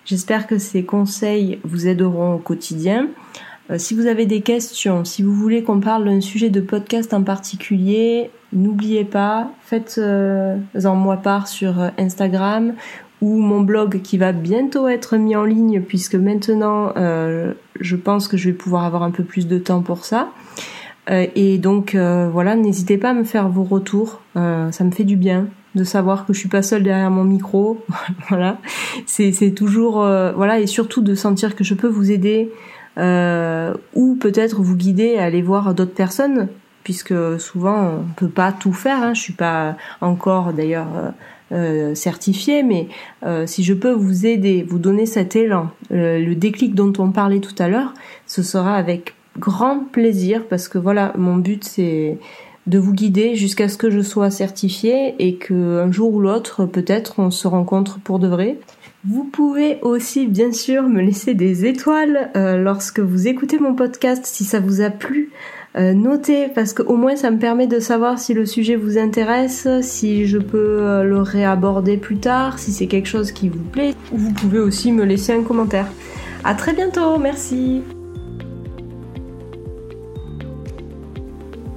J'espère 0.05 0.49
que 0.49 0.59
ces 0.59 0.85
conseils 0.85 1.61
vous 1.63 1.87
aideront 1.87 2.35
au 2.35 2.39
quotidien. 2.39 3.03
euh, 3.05 3.32
si 3.77 3.95
vous 3.95 4.07
avez 4.07 4.27
des 4.27 4.41
questions, 4.41 5.05
si 5.05 5.23
vous 5.23 5.35
voulez 5.35 5.63
qu'on 5.63 5.81
parle 5.81 6.05
d'un 6.05 6.21
sujet 6.21 6.51
de 6.51 6.61
podcast 6.61 7.15
en 7.15 7.23
particulier, 7.23 8.31
n'oubliez 8.53 9.05
pas, 9.05 9.51
faites-en 9.63 10.03
euh, 10.03 10.95
moi 10.95 11.17
part 11.17 11.49
sur 11.49 11.81
euh, 11.81 11.89
Instagram 11.99 12.75
ou 13.21 13.39
mon 13.39 13.61
blog 13.61 14.03
qui 14.03 14.19
va 14.19 14.33
bientôt 14.33 14.89
être 14.89 15.17
mis 15.17 15.37
en 15.37 15.45
ligne 15.45 15.81
puisque 15.81 16.17
maintenant 16.17 16.93
je 17.81 17.97
pense 17.97 18.27
que 18.27 18.37
je 18.37 18.51
vais 18.51 18.55
pouvoir 18.55 18.85
avoir 18.85 19.05
un 19.05 19.13
peu 19.13 19.23
plus 19.23 19.47
de 19.47 19.59
temps 19.59 19.81
pour 19.81 20.05
ça. 20.05 20.33
et 21.09 21.59
donc 21.59 21.95
voilà, 21.95 22.57
n'hésitez 22.57 22.99
pas 22.99 23.11
à 23.11 23.15
me 23.15 23.23
faire 23.23 23.49
vos 23.49 23.63
retours, 23.63 24.23
ça 24.35 24.83
me 24.85 24.91
fait 24.91 25.05
du 25.05 25.15
bien 25.15 25.47
de 25.77 25.85
savoir 25.85 26.27
que 26.27 26.33
je 26.33 26.41
suis 26.41 26.49
pas 26.49 26.63
seule 26.63 26.83
derrière 26.83 27.13
mon 27.13 27.23
micro. 27.23 27.79
voilà, 28.29 28.59
c'est 29.07 29.55
toujours 29.55 29.99
voilà 30.35 30.59
et 30.59 30.67
surtout 30.67 31.01
de 31.01 31.15
sentir 31.15 31.55
que 31.55 31.63
je 31.63 31.75
peux 31.75 31.87
vous 31.87 32.11
aider 32.11 32.51
euh, 32.99 33.75
ou 33.95 34.17
peut-être 34.17 34.61
vous 34.61 34.77
guider 34.77 35.17
à 35.17 35.25
aller 35.25 35.43
voir 35.43 35.75
d'autres 35.75 35.95
personnes, 35.95 36.49
puisque 36.85 37.15
souvent 37.41 38.01
on 38.01 38.13
peut 38.17 38.29
pas 38.29 38.53
tout 38.53 38.73
faire. 38.73 39.03
Hein. 39.03 39.15
Je 39.15 39.21
suis 39.21 39.33
pas 39.33 39.77
encore 40.01 40.53
d'ailleurs 40.53 40.89
euh, 40.97 41.11
euh 41.53 41.95
certifiée, 41.95 42.63
mais 42.63 42.89
euh, 43.25 43.47
si 43.47 43.63
je 43.63 43.75
peux 43.75 43.93
vous 43.93 44.27
aider, 44.27 44.67
vous 44.69 44.79
donner 44.79 45.07
cet 45.07 45.37
élan, 45.37 45.71
le 45.91 46.35
déclic 46.35 46.75
dont 46.75 46.93
on 46.99 47.11
parlait 47.11 47.41
tout 47.41 47.55
à 47.59 47.69
l'heure, 47.69 47.95
ce 48.27 48.43
sera 48.43 48.77
avec 48.77 49.15
grand 49.39 49.79
plaisir, 49.79 50.45
parce 50.49 50.69
que 50.69 50.79
voilà, 50.79 51.13
mon 51.17 51.37
but 51.37 51.65
c'est 51.65 52.19
de 52.67 52.79
vous 52.79 52.93
guider 52.93 53.35
jusqu'à 53.35 53.69
ce 53.69 53.77
que 53.77 53.91
je 53.91 54.01
sois 54.01 54.31
certifiée 54.31 55.15
et 55.19 55.35
que 55.35 55.81
un 55.81 55.91
jour 55.91 56.15
ou 56.15 56.21
l'autre, 56.21 56.65
peut-être, 56.65 57.15
on 57.19 57.31
se 57.31 57.49
rencontre 57.49 57.99
pour 57.99 58.19
de 58.19 58.29
vrai. 58.29 58.59
Vous 59.05 59.25
pouvez 59.25 59.81
aussi 59.83 60.29
bien 60.29 60.53
sûr 60.53 60.85
me 60.85 61.01
laisser 61.01 61.35
des 61.35 61.67
étoiles 61.67 62.31
euh, 62.37 62.57
lorsque 62.57 63.01
vous 63.01 63.27
écoutez 63.27 63.59
mon 63.59 63.75
podcast 63.75 64.25
si 64.25 64.45
ça 64.45 64.61
vous 64.61 64.81
a 64.81 64.91
plu. 64.91 65.31
Euh, 65.75 65.93
notez 65.93 66.47
parce 66.47 66.73
qu'au 66.73 66.97
moins 66.97 67.17
ça 67.17 67.33
me 67.33 67.39
permet 67.39 67.67
de 67.67 67.81
savoir 67.81 68.21
si 68.21 68.33
le 68.33 68.47
sujet 68.47 68.77
vous 68.77 68.99
intéresse, 68.99 69.67
si 69.81 70.29
je 70.29 70.39
peux 70.39 70.83
euh, 70.83 71.03
le 71.03 71.21
réaborder 71.21 71.97
plus 71.97 72.19
tard, 72.19 72.61
si 72.61 72.71
c'est 72.71 72.87
quelque 72.87 73.09
chose 73.09 73.33
qui 73.33 73.49
vous 73.49 73.65
plaît. 73.65 73.95
Vous 74.13 74.31
pouvez 74.31 74.61
aussi 74.61 74.93
me 74.93 75.05
laisser 75.05 75.33
un 75.33 75.43
commentaire. 75.43 75.89
À 76.45 76.55
très 76.55 76.73
bientôt, 76.73 77.19
merci. 77.19 77.83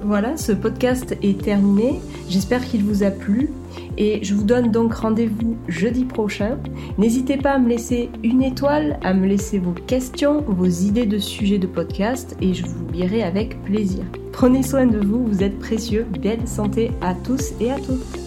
Voilà, 0.02 0.36
ce 0.36 0.52
podcast 0.52 1.16
est 1.24 1.42
terminé. 1.42 1.98
J'espère 2.28 2.64
qu'il 2.64 2.84
vous 2.84 3.02
a 3.02 3.10
plu. 3.10 3.50
Et 3.98 4.22
je 4.22 4.34
vous 4.34 4.44
donne 4.44 4.70
donc 4.70 4.94
rendez-vous 4.94 5.56
jeudi 5.68 6.04
prochain. 6.04 6.58
N'hésitez 6.98 7.36
pas 7.36 7.52
à 7.52 7.58
me 7.58 7.68
laisser 7.68 8.10
une 8.22 8.42
étoile, 8.42 8.98
à 9.02 9.14
me 9.14 9.26
laisser 9.26 9.58
vos 9.58 9.72
questions, 9.72 10.42
vos 10.46 10.66
idées 10.66 11.06
de 11.06 11.18
sujets 11.18 11.58
de 11.58 11.66
podcast 11.66 12.36
et 12.40 12.54
je 12.54 12.66
vous 12.66 12.92
lirai 12.92 13.22
avec 13.22 13.62
plaisir. 13.64 14.04
Prenez 14.32 14.62
soin 14.62 14.86
de 14.86 14.98
vous, 14.98 15.26
vous 15.26 15.42
êtes 15.42 15.58
précieux. 15.58 16.06
Belle 16.22 16.46
santé 16.46 16.90
à 17.00 17.14
tous 17.14 17.52
et 17.60 17.70
à 17.70 17.76
toutes. 17.76 18.25